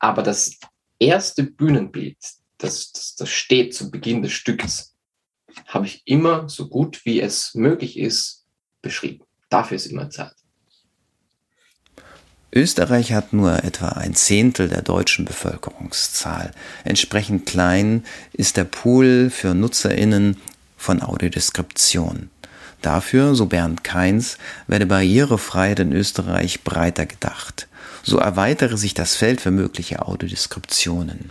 Aber 0.01 0.25
das 0.25 0.59
erste 0.99 1.45
Bühnenbild, 1.45 2.17
das, 2.59 2.91
das, 2.91 3.15
das 3.15 3.31
steht 3.31 3.73
zu 3.73 3.93
Beginn 3.93 4.23
des 4.23 4.33
Stücks, 4.33 4.97
habe 5.69 5.87
ich 5.87 6.03
immer 6.07 6.49
so 6.49 6.69
gut 6.69 7.03
wie 7.05 7.21
es 7.21 7.55
möglich 7.55 7.97
ist 8.01 8.47
beschrieben. 8.83 9.25
Dafür 9.49 9.77
ist 9.77 9.87
immer 9.87 10.11
Zeit. 10.11 10.35
Österreich 12.53 13.13
hat 13.13 13.33
nur 13.33 13.63
etwa 13.63 13.91
ein 13.91 14.17
Zehntel 14.17 14.69
der 14.69 14.83
deutschen 14.83 15.25
Bevölkerungszahl. 15.25 16.51
Entsprechend 16.83 17.47
klein 17.47 18.05
ist 18.33 18.57
der 18.57 18.65
Pool 18.65 19.31
für 19.31 19.55
Nutzerinnen 19.55 20.37
von 20.77 21.01
Audiodeskription. 21.01 22.29
Dafür, 22.83 23.35
so 23.35 23.47
Bernd 23.47 23.85
Keins, 23.85 24.39
werde 24.67 24.87
Barrierefreiheit 24.87 25.81
in 25.81 25.93
Österreich 25.93 26.63
breiter 26.63 27.07
gedacht. 27.07 27.69
So 28.03 28.19
erweitere 28.19 28.77
sich 28.77 28.95
das 28.95 29.17
Feld 29.17 29.41
für 29.41 29.51
mögliche 29.51 30.07
Audiodeskriptionen. 30.07 31.31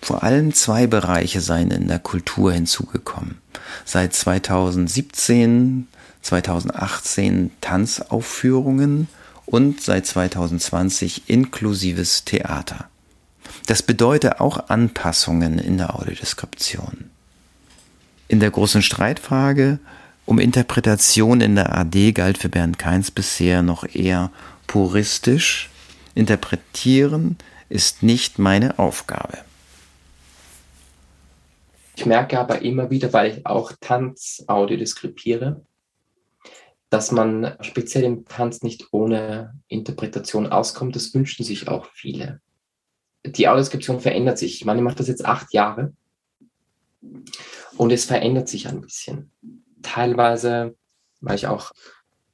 Vor 0.00 0.22
allem 0.22 0.54
zwei 0.54 0.86
Bereiche 0.86 1.40
seien 1.40 1.70
in 1.70 1.88
der 1.88 1.98
Kultur 1.98 2.52
hinzugekommen. 2.52 3.38
Seit 3.84 4.14
2017, 4.14 5.88
2018 6.22 7.50
Tanzaufführungen 7.60 9.08
und 9.46 9.80
seit 9.80 10.06
2020 10.06 11.28
inklusives 11.28 12.24
Theater. 12.24 12.88
Das 13.66 13.82
bedeutet 13.82 14.40
auch 14.40 14.68
Anpassungen 14.68 15.58
in 15.58 15.78
der 15.78 15.96
Audiodeskription. 15.96 17.10
In 18.28 18.40
der 18.40 18.50
großen 18.50 18.82
Streitfrage 18.82 19.78
um 20.26 20.40
Interpretation 20.40 21.40
in 21.40 21.54
der 21.54 21.74
AD 21.76 22.12
galt 22.12 22.36
für 22.36 22.48
Bernd 22.48 22.78
Keins 22.78 23.10
bisher 23.10 23.62
noch 23.62 23.84
eher 23.94 24.30
puristisch. 24.66 25.70
Interpretieren 26.14 27.36
ist 27.68 28.02
nicht 28.02 28.38
meine 28.38 28.78
Aufgabe. 28.78 29.38
Ich 31.94 32.04
merke 32.04 32.38
aber 32.38 32.60
immer 32.60 32.90
wieder, 32.90 33.12
weil 33.12 33.32
ich 33.32 33.46
auch 33.46 33.72
Tanzaudio 33.80 34.76
deskripiere, 34.76 35.64
dass 36.90 37.10
man 37.10 37.56
speziell 37.60 38.04
im 38.04 38.26
Tanz 38.26 38.62
nicht 38.62 38.88
ohne 38.90 39.54
Interpretation 39.68 40.46
auskommt. 40.46 40.94
Das 40.94 41.14
wünschen 41.14 41.44
sich 41.44 41.68
auch 41.68 41.86
viele. 41.94 42.40
Die 43.24 43.48
Audioskription 43.48 44.00
verändert 44.00 44.38
sich. 44.38 44.56
Ich 44.56 44.64
meine, 44.64 44.80
ich 44.80 44.84
mache 44.84 44.96
das 44.96 45.08
jetzt 45.08 45.24
acht 45.24 45.54
Jahre 45.54 45.94
und 47.76 47.92
es 47.92 48.04
verändert 48.04 48.48
sich 48.48 48.68
ein 48.68 48.80
bisschen. 48.80 49.30
Teilweise, 49.82 50.74
weil 51.20 51.36
ich 51.36 51.46
auch 51.46 51.72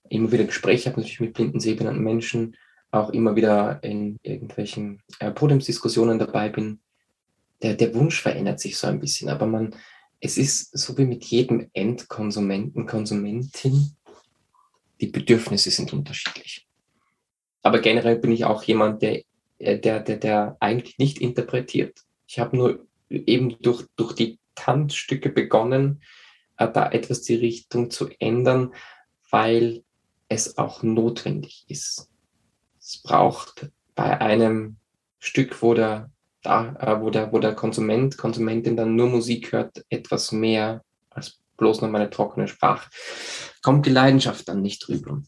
immer 0.08 0.30
wieder 0.32 0.44
Gespräche 0.44 0.90
habe, 0.90 1.00
natürlich 1.00 1.20
mit 1.20 1.34
blinden, 1.34 1.60
sehbehinderten 1.60 2.02
Menschen, 2.02 2.56
auch 2.90 3.10
immer 3.10 3.34
wieder 3.36 3.82
in 3.82 4.18
irgendwelchen 4.22 5.02
äh, 5.18 5.30
Podiumsdiskussionen 5.30 6.18
dabei 6.18 6.50
bin, 6.50 6.80
der, 7.62 7.74
der 7.74 7.94
Wunsch 7.94 8.20
verändert 8.20 8.60
sich 8.60 8.76
so 8.76 8.86
ein 8.86 9.00
bisschen, 9.00 9.28
aber 9.30 9.46
man, 9.46 9.74
es 10.20 10.36
ist 10.36 10.76
so 10.76 10.96
wie 10.98 11.06
mit 11.06 11.24
jedem 11.24 11.70
Endkonsumenten, 11.72 12.86
Konsumentin, 12.86 13.96
die 15.00 15.06
Bedürfnisse 15.06 15.70
sind 15.70 15.92
unterschiedlich. 15.92 16.66
Aber 17.62 17.80
generell 17.80 18.18
bin 18.18 18.32
ich 18.32 18.44
auch 18.44 18.62
jemand, 18.64 19.02
der, 19.02 19.22
äh, 19.58 19.78
der, 19.78 20.00
der, 20.00 20.16
der 20.18 20.56
eigentlich 20.60 20.98
nicht 20.98 21.18
interpretiert. 21.18 21.98
Ich 22.26 22.38
habe 22.38 22.56
nur 22.56 22.86
eben 23.08 23.56
durch, 23.62 23.86
durch 23.96 24.12
die 24.12 24.38
Tanzstücke 24.54 25.30
begonnen, 25.30 26.02
da 26.66 26.90
etwas 26.90 27.22
die 27.22 27.34
Richtung 27.34 27.90
zu 27.90 28.08
ändern, 28.18 28.74
weil 29.30 29.84
es 30.28 30.58
auch 30.58 30.82
notwendig 30.82 31.64
ist. 31.68 32.08
Es 32.80 32.98
braucht 33.02 33.70
bei 33.94 34.20
einem 34.20 34.76
Stück, 35.18 35.62
wo 35.62 35.74
der, 35.74 36.10
da, 36.42 36.74
äh, 36.78 37.00
wo 37.00 37.10
der, 37.10 37.32
wo 37.32 37.38
der 37.38 37.54
Konsument, 37.54 38.16
Konsumentin 38.16 38.76
dann 38.76 38.96
nur 38.96 39.08
Musik 39.08 39.52
hört, 39.52 39.84
etwas 39.88 40.32
mehr 40.32 40.82
als 41.10 41.38
bloß 41.56 41.80
noch 41.80 41.90
meine 41.90 42.10
trockene 42.10 42.48
Sprache, 42.48 42.90
kommt 43.62 43.86
die 43.86 43.90
Leidenschaft 43.90 44.48
dann 44.48 44.62
nicht 44.62 44.88
rüber. 44.88 45.22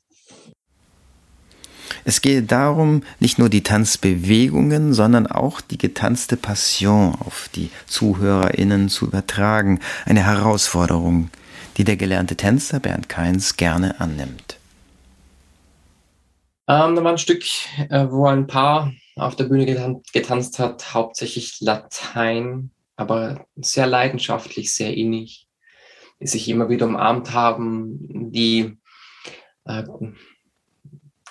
Es 2.05 2.20
gehe 2.20 2.42
darum, 2.42 3.03
nicht 3.20 3.38
nur 3.38 3.49
die 3.49 3.62
Tanzbewegungen, 3.62 4.92
sondern 4.94 5.27
auch 5.27 5.61
die 5.61 5.79
getanzte 5.79 6.37
Passion 6.37 7.14
auf 7.20 7.49
die 7.55 7.70
ZuhörerInnen 7.87 8.88
zu 8.88 9.07
übertragen. 9.07 9.81
Eine 10.05 10.25
Herausforderung, 10.25 11.31
die 11.77 11.85
der 11.85 11.97
gelernte 11.97 12.37
Tänzer 12.37 12.81
Bernd 12.81 13.09
Keins 13.09 13.57
gerne 13.57 14.01
annimmt. 14.01 14.59
Ähm, 16.66 16.97
da 16.97 17.05
war 17.05 17.12
ein 17.12 17.18
Stück, 17.18 17.44
äh, 17.90 18.07
wo 18.09 18.27
ein 18.27 18.47
Paar 18.47 18.92
auf 19.16 19.37
der 19.37 19.44
Bühne 19.44 19.66
getan 19.66 20.03
getanzt 20.12 20.59
hat, 20.59 20.94
hauptsächlich 20.94 21.61
Latein, 21.61 22.70
aber 22.97 23.47
sehr 23.57 23.87
leidenschaftlich, 23.87 24.75
sehr 24.75 24.94
innig, 24.94 25.47
die 26.20 26.27
sich 26.27 26.49
immer 26.49 26.68
wieder 26.68 26.87
umarmt 26.87 27.33
haben, 27.33 28.33
die 28.33 28.79
äh, 29.66 29.83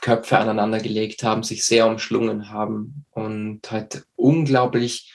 Köpfe 0.04 0.38
aneinander 0.38 0.80
gelegt 0.80 1.24
haben, 1.24 1.44
sich 1.44 1.64
sehr 1.66 1.88
umschlungen 1.88 2.50
haben 2.50 3.06
und 3.12 3.62
halt 3.72 4.06
unglaublich 4.18 5.14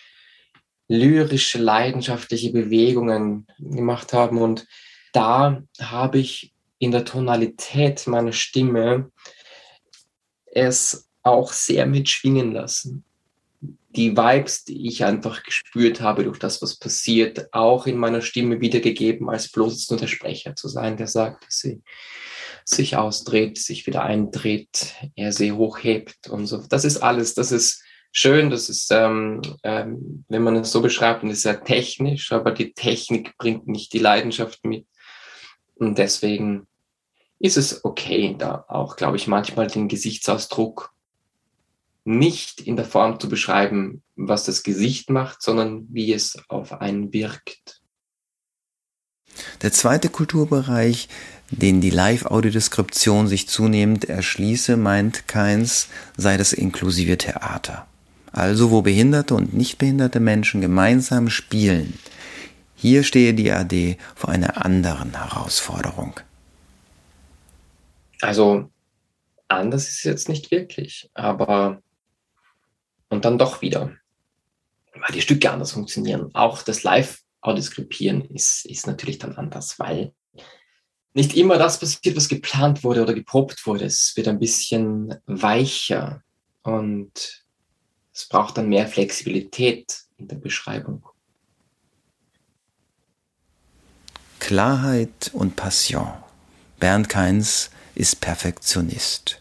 lyrische, 0.88 1.58
leidenschaftliche 1.58 2.50
Bewegungen 2.52 3.46
gemacht 3.58 4.14
haben. 4.14 4.38
Und 4.38 4.66
da 5.12 5.62
habe 5.78 6.18
ich 6.18 6.54
in 6.78 6.90
der 6.90 7.04
Tonalität 7.04 8.06
meiner 8.06 8.32
Stimme 8.32 9.12
es 10.46 11.10
auch 11.22 11.52
sehr 11.52 11.84
mitschwingen 11.84 12.52
lassen. 12.52 13.04
Die 13.90 14.16
Vibes, 14.16 14.64
die 14.64 14.88
ich 14.88 15.04
einfach 15.04 15.42
gespürt 15.42 16.00
habe 16.00 16.24
durch 16.24 16.38
das, 16.38 16.62
was 16.62 16.78
passiert, 16.78 17.52
auch 17.52 17.86
in 17.86 17.98
meiner 17.98 18.22
Stimme 18.22 18.62
wiedergegeben, 18.62 19.28
als 19.28 19.52
bloß 19.52 19.90
nur 19.90 19.98
der 19.98 20.06
Sprecher 20.06 20.56
zu 20.56 20.68
sein, 20.68 20.96
der 20.96 21.08
sagt, 21.08 21.44
dass 21.44 21.58
sie 21.58 21.82
sich 22.68 22.96
ausdreht, 22.96 23.58
sich 23.58 23.86
wieder 23.86 24.02
eindreht, 24.02 24.94
er 25.16 25.32
sie 25.32 25.52
hochhebt 25.52 26.28
und 26.28 26.46
so. 26.46 26.58
Das 26.68 26.84
ist 26.84 26.98
alles, 26.98 27.34
das 27.34 27.50
ist 27.50 27.82
schön, 28.12 28.50
das 28.50 28.68
ist, 28.68 28.90
ähm, 28.92 29.40
ähm, 29.62 30.24
wenn 30.28 30.42
man 30.42 30.56
es 30.56 30.70
so 30.70 30.82
beschreibt, 30.82 31.22
und 31.22 31.30
ist 31.30 31.42
sehr 31.42 31.64
technisch, 31.64 32.30
aber 32.30 32.52
die 32.52 32.74
Technik 32.74 33.38
bringt 33.38 33.68
nicht 33.68 33.94
die 33.94 33.98
Leidenschaft 33.98 34.64
mit. 34.66 34.86
Und 35.76 35.96
deswegen 35.96 36.66
ist 37.38 37.56
es 37.56 37.84
okay, 37.84 38.36
da 38.38 38.66
auch, 38.68 38.96
glaube 38.96 39.16
ich, 39.16 39.26
manchmal 39.26 39.68
den 39.68 39.88
Gesichtsausdruck 39.88 40.92
nicht 42.04 42.60
in 42.60 42.76
der 42.76 42.84
Form 42.84 43.18
zu 43.18 43.30
beschreiben, 43.30 44.02
was 44.14 44.44
das 44.44 44.62
Gesicht 44.62 45.08
macht, 45.08 45.40
sondern 45.40 45.86
wie 45.90 46.12
es 46.12 46.36
auf 46.48 46.72
einen 46.80 47.14
wirkt. 47.14 47.80
Der 49.62 49.72
zweite 49.72 50.08
Kulturbereich, 50.08 51.08
den 51.50 51.80
die 51.80 51.90
Live-Audiodeskription 51.90 53.26
sich 53.26 53.48
zunehmend 53.48 54.04
erschließe, 54.04 54.76
meint 54.76 55.28
Keins, 55.28 55.88
sei 56.16 56.36
das 56.36 56.52
inklusive 56.52 57.16
Theater. 57.16 57.86
Also 58.32 58.70
wo 58.70 58.82
behinderte 58.82 59.34
und 59.34 59.54
nicht 59.54 59.78
behinderte 59.78 60.20
Menschen 60.20 60.60
gemeinsam 60.60 61.30
spielen. 61.30 61.98
Hier 62.74 63.02
stehe 63.02 63.34
die 63.34 63.50
AD 63.50 63.96
vor 64.14 64.30
einer 64.30 64.64
anderen 64.64 65.16
Herausforderung. 65.16 66.20
Also 68.20 68.70
anders 69.48 69.88
ist 69.88 69.98
es 69.98 70.04
jetzt 70.04 70.28
nicht 70.28 70.50
wirklich, 70.50 71.10
aber 71.14 71.82
und 73.08 73.24
dann 73.24 73.38
doch 73.38 73.62
wieder, 73.62 73.92
weil 74.94 75.14
die 75.14 75.22
Stücke 75.22 75.50
anders 75.50 75.72
funktionieren. 75.72 76.34
Auch 76.34 76.62
das 76.62 76.82
Live-Audiskripieren 76.82 78.22
ist, 78.26 78.66
ist 78.66 78.86
natürlich 78.86 79.18
dann 79.18 79.36
anders, 79.36 79.78
weil 79.78 80.12
nicht 81.18 81.36
immer 81.36 81.58
das 81.58 81.80
passiert, 81.80 82.16
was 82.16 82.28
geplant 82.28 82.84
wurde 82.84 83.02
oder 83.02 83.12
geprobt 83.12 83.66
wurde. 83.66 83.86
Es 83.86 84.12
wird 84.14 84.28
ein 84.28 84.38
bisschen 84.38 85.16
weicher 85.26 86.22
und 86.62 87.44
es 88.14 88.26
braucht 88.28 88.56
dann 88.56 88.68
mehr 88.68 88.86
Flexibilität 88.86 90.02
in 90.16 90.28
der 90.28 90.36
Beschreibung. 90.36 91.04
Klarheit 94.38 95.32
und 95.32 95.56
Passion. 95.56 96.12
Bernd 96.78 97.08
Keins 97.08 97.70
ist 97.96 98.20
Perfektionist. 98.20 99.40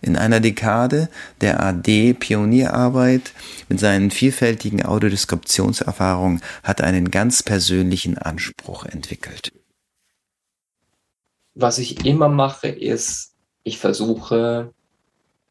In 0.00 0.16
einer 0.16 0.40
Dekade 0.40 1.10
der 1.42 1.62
AD-Pionierarbeit 1.62 3.32
mit 3.68 3.78
seinen 3.78 4.10
vielfältigen 4.10 4.86
Audiodeskriptionserfahrungen 4.86 6.40
hat 6.62 6.80
er 6.80 6.86
einen 6.86 7.10
ganz 7.10 7.42
persönlichen 7.42 8.16
Anspruch 8.16 8.86
entwickelt 8.86 9.52
was 11.60 11.78
ich 11.78 12.04
immer 12.06 12.28
mache, 12.28 12.68
ist, 12.68 13.34
ich 13.62 13.78
versuche 13.78 14.72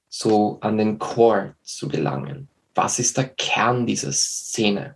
so 0.10 0.58
an 0.62 0.78
den 0.78 1.00
Core 1.00 1.56
zu 1.62 1.88
gelangen. 1.88 2.48
Was 2.76 3.00
ist 3.00 3.18
der 3.18 3.30
Kern 3.30 3.86
dieser 3.86 4.12
Szene? 4.12 4.96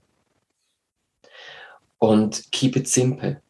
Und 2.00 2.52
keep 2.52 2.76
it 2.76 2.88
simple. 2.88 3.42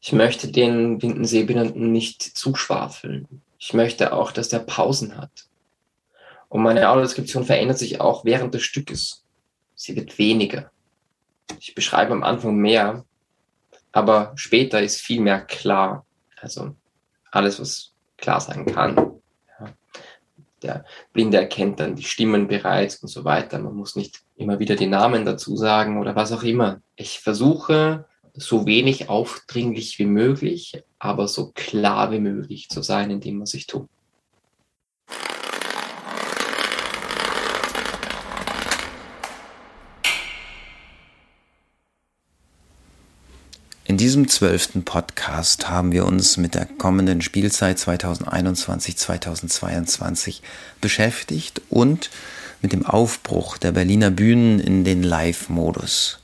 Ich 0.00 0.12
möchte 0.12 0.48
den 0.48 0.98
blinden 0.98 1.24
Sehbehinderten 1.24 1.92
nicht 1.92 2.22
zuschwafeln. 2.22 3.28
Ich 3.58 3.74
möchte 3.74 4.12
auch, 4.12 4.32
dass 4.32 4.48
der 4.48 4.60
Pausen 4.60 5.16
hat. 5.16 5.46
Und 6.48 6.62
meine 6.62 6.88
Audiodeskription 6.88 7.44
verändert 7.44 7.78
sich 7.78 8.00
auch 8.00 8.24
während 8.24 8.52
des 8.54 8.62
Stückes. 8.62 9.24
Sie 9.74 9.96
wird 9.96 10.18
weniger. 10.18 10.70
Ich 11.60 11.74
beschreibe 11.74 12.12
am 12.12 12.22
Anfang 12.22 12.56
mehr, 12.56 13.04
aber 13.92 14.32
später 14.34 14.82
ist 14.82 15.00
viel 15.00 15.20
mehr 15.20 15.40
klar. 15.40 16.04
Also 16.42 16.74
alles, 17.30 17.60
was 17.60 17.92
klar 18.18 18.40
sein 18.40 18.66
kann. 18.66 18.96
Ja. 19.58 19.68
Der 20.62 20.84
Blinde 21.12 21.38
erkennt 21.38 21.80
dann 21.80 21.96
die 21.96 22.02
Stimmen 22.02 22.48
bereits 22.48 22.96
und 22.96 23.08
so 23.08 23.24
weiter. 23.24 23.58
Man 23.58 23.74
muss 23.74 23.96
nicht 23.96 24.22
immer 24.36 24.58
wieder 24.58 24.76
die 24.76 24.86
Namen 24.86 25.24
dazu 25.24 25.56
sagen 25.56 25.98
oder 25.98 26.14
was 26.14 26.32
auch 26.32 26.42
immer. 26.42 26.82
Ich 26.96 27.20
versuche 27.20 28.06
so 28.34 28.66
wenig 28.66 29.08
aufdringlich 29.08 29.98
wie 29.98 30.06
möglich, 30.06 30.82
aber 30.98 31.28
so 31.28 31.52
klar 31.54 32.10
wie 32.12 32.20
möglich 32.20 32.68
zu 32.68 32.82
sein 32.82 33.10
in 33.10 33.20
dem, 33.20 33.40
was 33.40 33.54
ich 33.54 33.66
tue. 33.66 33.88
In 43.92 43.98
diesem 43.98 44.26
zwölften 44.26 44.86
Podcast 44.86 45.68
haben 45.68 45.92
wir 45.92 46.06
uns 46.06 46.38
mit 46.38 46.54
der 46.54 46.64
kommenden 46.64 47.20
Spielzeit 47.20 47.76
2021-2022 47.76 50.40
beschäftigt 50.80 51.60
und 51.68 52.08
mit 52.62 52.72
dem 52.72 52.86
Aufbruch 52.86 53.58
der 53.58 53.72
Berliner 53.72 54.10
Bühnen 54.10 54.60
in 54.60 54.84
den 54.84 55.02
Live-Modus. 55.02 56.20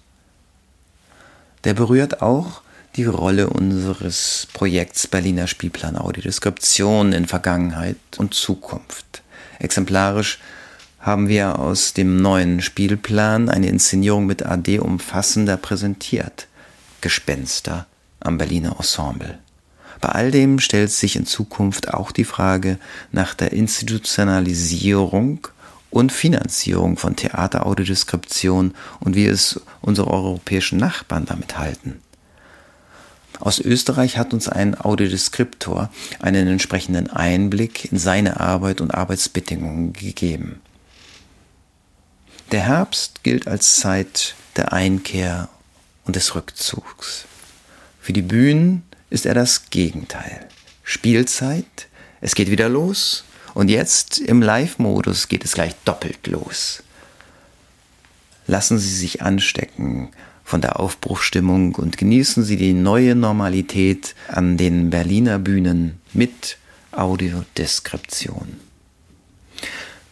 Der 1.64 1.74
berührt 1.74 2.22
auch 2.22 2.62
die 2.96 3.04
Rolle 3.04 3.50
unseres 3.50 4.48
Projekts 4.54 5.06
Berliner 5.06 5.46
Spielplan 5.46 5.98
Audiodeskription 5.98 7.12
in 7.12 7.26
Vergangenheit 7.26 7.98
und 8.16 8.32
Zukunft. 8.32 9.20
Exemplarisch 9.58 10.38
haben 11.00 11.28
wir 11.28 11.58
aus 11.58 11.92
dem 11.92 12.22
neuen 12.22 12.62
Spielplan 12.62 13.50
eine 13.50 13.68
Inszenierung 13.68 14.24
mit 14.24 14.46
AD 14.46 14.78
umfassender 14.78 15.58
präsentiert. 15.58 16.47
Gespenster 17.00 17.86
am 18.20 18.38
Berliner 18.38 18.76
Ensemble. 18.78 19.38
Bei 20.00 20.10
all 20.10 20.30
dem 20.30 20.60
stellt 20.60 20.90
sich 20.90 21.16
in 21.16 21.26
Zukunft 21.26 21.92
auch 21.92 22.12
die 22.12 22.24
Frage 22.24 22.78
nach 23.10 23.34
der 23.34 23.52
Institutionalisierung 23.52 25.48
und 25.90 26.12
Finanzierung 26.12 26.96
von 26.96 27.16
Theateraudiodeskription 27.16 28.74
und 29.00 29.16
wie 29.16 29.26
es 29.26 29.60
unsere 29.80 30.10
europäischen 30.10 30.78
Nachbarn 30.78 31.24
damit 31.24 31.58
halten. 31.58 32.00
Aus 33.40 33.60
Österreich 33.60 34.18
hat 34.18 34.34
uns 34.34 34.48
ein 34.48 34.78
Audiodeskriptor 34.78 35.90
einen 36.20 36.48
entsprechenden 36.48 37.08
Einblick 37.08 37.90
in 37.92 37.98
seine 37.98 38.40
Arbeit 38.40 38.80
und 38.80 38.92
Arbeitsbedingungen 38.92 39.92
gegeben. 39.92 40.60
Der 42.50 42.62
Herbst 42.62 43.22
gilt 43.22 43.46
als 43.46 43.76
Zeit 43.76 44.34
der 44.56 44.72
Einkehr 44.72 45.48
und 46.08 46.16
des 46.16 46.34
Rückzugs. 46.34 47.26
Für 48.00 48.14
die 48.14 48.22
Bühnen 48.22 48.82
ist 49.10 49.26
er 49.26 49.34
das 49.34 49.70
Gegenteil. 49.70 50.48
Spielzeit, 50.82 51.86
es 52.22 52.34
geht 52.34 52.50
wieder 52.50 52.70
los 52.70 53.24
und 53.52 53.68
jetzt 53.68 54.18
im 54.18 54.40
Live-Modus 54.40 55.28
geht 55.28 55.44
es 55.44 55.52
gleich 55.52 55.74
doppelt 55.84 56.26
los. 56.26 56.82
Lassen 58.46 58.78
Sie 58.78 58.94
sich 58.94 59.20
anstecken 59.20 60.08
von 60.44 60.62
der 60.62 60.80
Aufbruchstimmung 60.80 61.74
und 61.74 61.98
genießen 61.98 62.42
Sie 62.42 62.56
die 62.56 62.72
neue 62.72 63.14
Normalität 63.14 64.14
an 64.28 64.56
den 64.56 64.88
Berliner 64.88 65.38
Bühnen 65.38 66.00
mit 66.14 66.56
Audiodeskription. 66.92 68.58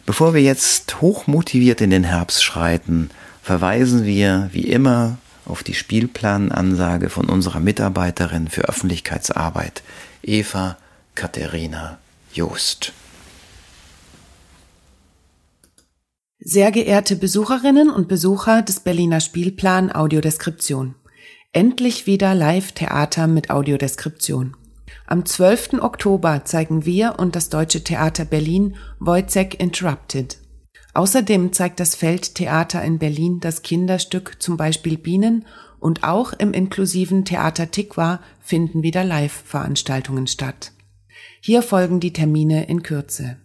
Bevor 0.05 0.35
wir 0.35 0.43
jetzt 0.43 1.01
hochmotiviert 1.01 1.81
in 1.81 1.89
den 1.89 2.05
Herbst 2.05 2.45
schreiten, 2.45 3.09
verweisen 3.43 4.05
wir 4.05 4.51
wie 4.53 4.69
immer 4.69 5.17
auf 5.47 5.63
die 5.63 5.75
Spielplanansage 5.75 7.09
von 7.09 7.29
unserer 7.29 7.61
Mitarbeiterin 7.61 8.49
für 8.49 8.69
Öffentlichkeitsarbeit, 8.69 9.83
Eva 10.23 10.77
Katharina 11.15 11.99
Joost. 12.33 12.93
Sehr 16.39 16.71
geehrte 16.71 17.17
Besucherinnen 17.17 17.91
und 17.91 18.09
Besucher 18.09 18.63
des 18.63 18.81
Berliner 18.81 19.21
Spielplan 19.21 19.91
Audiodeskription. 19.91 20.95
Endlich 21.53 22.07
wieder 22.07 22.35
Live-Theater 22.35 23.27
mit 23.27 23.51
Audiodeskription. 23.51 24.57
Am 25.07 25.25
12. 25.25 25.75
Oktober 25.81 26.45
zeigen 26.45 26.85
wir 26.85 27.19
und 27.19 27.35
das 27.35 27.49
Deutsche 27.49 27.83
Theater 27.83 28.25
Berlin 28.25 28.77
Wojciech 28.99 29.55
Interrupted. 29.59 30.39
Außerdem 30.97 31.53
zeigt 31.53 31.79
das 31.79 31.95
Feldtheater 31.95 32.83
in 32.83 32.99
Berlin 32.99 33.39
das 33.41 33.61
Kinderstück 33.61 34.37
zum 34.39 34.57
Beispiel 34.57 34.97
Bienen 34.97 35.45
und 35.79 36.05
auch 36.05 36.33
im 36.33 36.55
inklusiven 36.55 37.27
Theater 37.27 37.71
Tikwa 37.71 38.21
finden 38.41 38.83
wieder 38.83 39.05
Live-Veranstaltungen 39.05 40.27
statt. 40.27 40.73
Hier 41.41 41.61
folgen 41.61 42.01
die 42.01 42.15
Termine 42.15 42.67
in 42.67 42.83
Kürze 42.83 43.37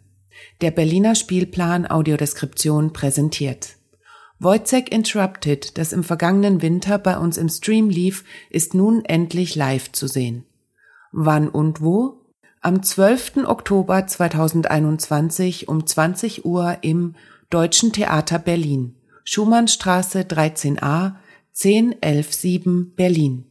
der 0.61 0.71
Berliner 0.71 1.15
Spielplan 1.15 1.89
Audiodeskription 1.89 2.93
präsentiert. 2.93 3.77
Wojciech 4.39 4.89
Interrupted, 4.89 5.77
das 5.77 5.93
im 5.93 6.03
vergangenen 6.03 6.61
Winter 6.61 6.97
bei 6.97 7.17
uns 7.17 7.37
im 7.37 7.49
Stream 7.49 7.89
lief, 7.89 8.23
ist 8.49 8.73
nun 8.73 9.05
endlich 9.05 9.55
live 9.55 9.91
zu 9.91 10.07
sehen. 10.07 10.45
Wann 11.11 11.49
und 11.49 11.81
wo? 11.81 12.21
Am 12.61 12.81
12. 12.81 13.45
Oktober 13.45 14.07
2021 14.07 15.67
um 15.67 15.85
20 15.85 16.45
Uhr 16.45 16.77
im 16.81 17.15
Deutschen 17.51 17.91
Theater 17.91 18.39
Berlin, 18.39 18.95
Schumannstraße 19.25 20.21
13a, 20.21 21.15
10117 21.51 22.93
Berlin. 22.95 23.43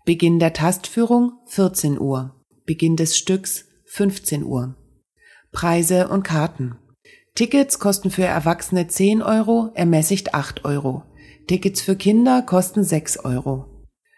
Beginn 0.04 0.38
der 0.38 0.52
Tastführung 0.52 1.40
14 1.46 1.98
Uhr. 1.98 2.36
Beginn 2.66 2.94
des 2.94 3.18
Stücks 3.18 3.64
15 3.86 4.44
Uhr. 4.44 4.76
Preise 5.50 6.06
und 6.06 6.22
Karten. 6.22 6.78
Tickets 7.34 7.80
kosten 7.80 8.12
für 8.12 8.26
Erwachsene 8.26 8.86
10 8.86 9.22
Euro, 9.22 9.72
ermäßigt 9.74 10.34
8 10.34 10.64
Euro. 10.64 11.02
Tickets 11.48 11.80
für 11.80 11.96
Kinder 11.96 12.42
kosten 12.42 12.84
6 12.84 13.24
Euro. 13.24 13.64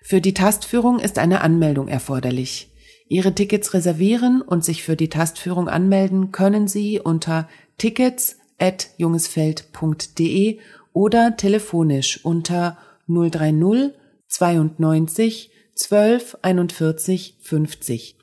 Für 0.03 0.21
die 0.21 0.35
Tastführung 0.35 0.99
ist 0.99 1.17
eine 1.17 1.43
Anmeldung 1.43 1.87
erforderlich. 1.87 2.73
Ihre 3.07 3.37
Tickets 3.37 3.73
reservieren 3.73 4.43
und 4.43 4.65
sich 4.65 4.83
für 4.83 4.97
die 4.97 5.09
Tastführung 5.09 5.69
anmelden 5.69 6.33
können 6.33 6.67
Sie 6.67 6.99
unter 6.99 7.49
tickets 7.79 8.37
at 8.59 8.91
jungesfeld.de 8.97 10.59
oder 10.93 11.37
telefonisch 11.37 12.25
unter 12.25 12.79
030 13.07 13.93
92 14.27 15.51
12 15.77 16.37
41 16.43 17.37
50. 17.41 18.20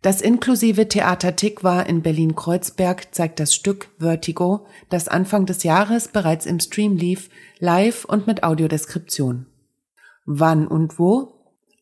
Das 0.00 0.20
inklusive 0.20 0.88
Theater 0.88 1.34
Tikwa 1.34 1.80
in 1.80 2.02
Berlin-Kreuzberg 2.02 3.12
zeigt 3.12 3.40
das 3.40 3.52
Stück 3.52 3.88
Vertigo, 3.98 4.66
das 4.90 5.08
Anfang 5.08 5.44
des 5.44 5.64
Jahres 5.64 6.08
bereits 6.08 6.46
im 6.46 6.60
Stream 6.60 6.96
lief, 6.96 7.30
live 7.58 8.04
und 8.04 8.26
mit 8.26 8.44
Audiodeskription. 8.44 9.46
Wann 10.24 10.68
und 10.68 10.98
wo? 10.98 11.34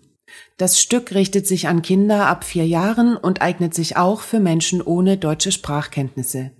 Das 0.57 0.80
Stück 0.80 1.12
richtet 1.14 1.47
sich 1.47 1.68
an 1.68 1.82
Kinder 1.82 2.26
ab 2.26 2.45
vier 2.45 2.66
Jahren 2.66 3.18
und 3.18 3.42
eignet 3.42 3.74
sich 3.74 3.99
auch 3.99 4.22
für 4.22 4.40
Menschen 4.40 4.80
ohne 4.80 5.18
deutsche 5.18 5.53
Sprachkenntnisse. 5.53 6.53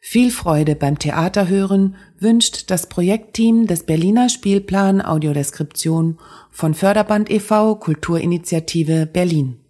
Viel 0.00 0.30
Freude 0.30 0.76
beim 0.76 0.98
Theaterhören 0.98 1.96
wünscht 2.18 2.70
das 2.70 2.88
Projektteam 2.88 3.66
des 3.66 3.84
Berliner 3.84 4.28
Spielplan 4.28 5.02
Audiodeskription 5.02 6.18
von 6.50 6.74
Förderband 6.74 7.30
e.V. 7.30 7.76
Kulturinitiative 7.76 9.06
Berlin. 9.06 9.60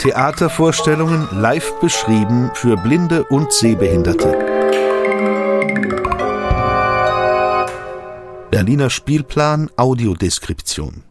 Theatervorstellungen 0.00 1.28
live 1.32 1.78
beschrieben 1.80 2.50
für 2.54 2.76
Blinde 2.76 3.24
und 3.24 3.52
Sehbehinderte. 3.52 4.36
Berliner 8.50 8.90
Spielplan 8.90 9.70
Audiodeskription 9.76 11.04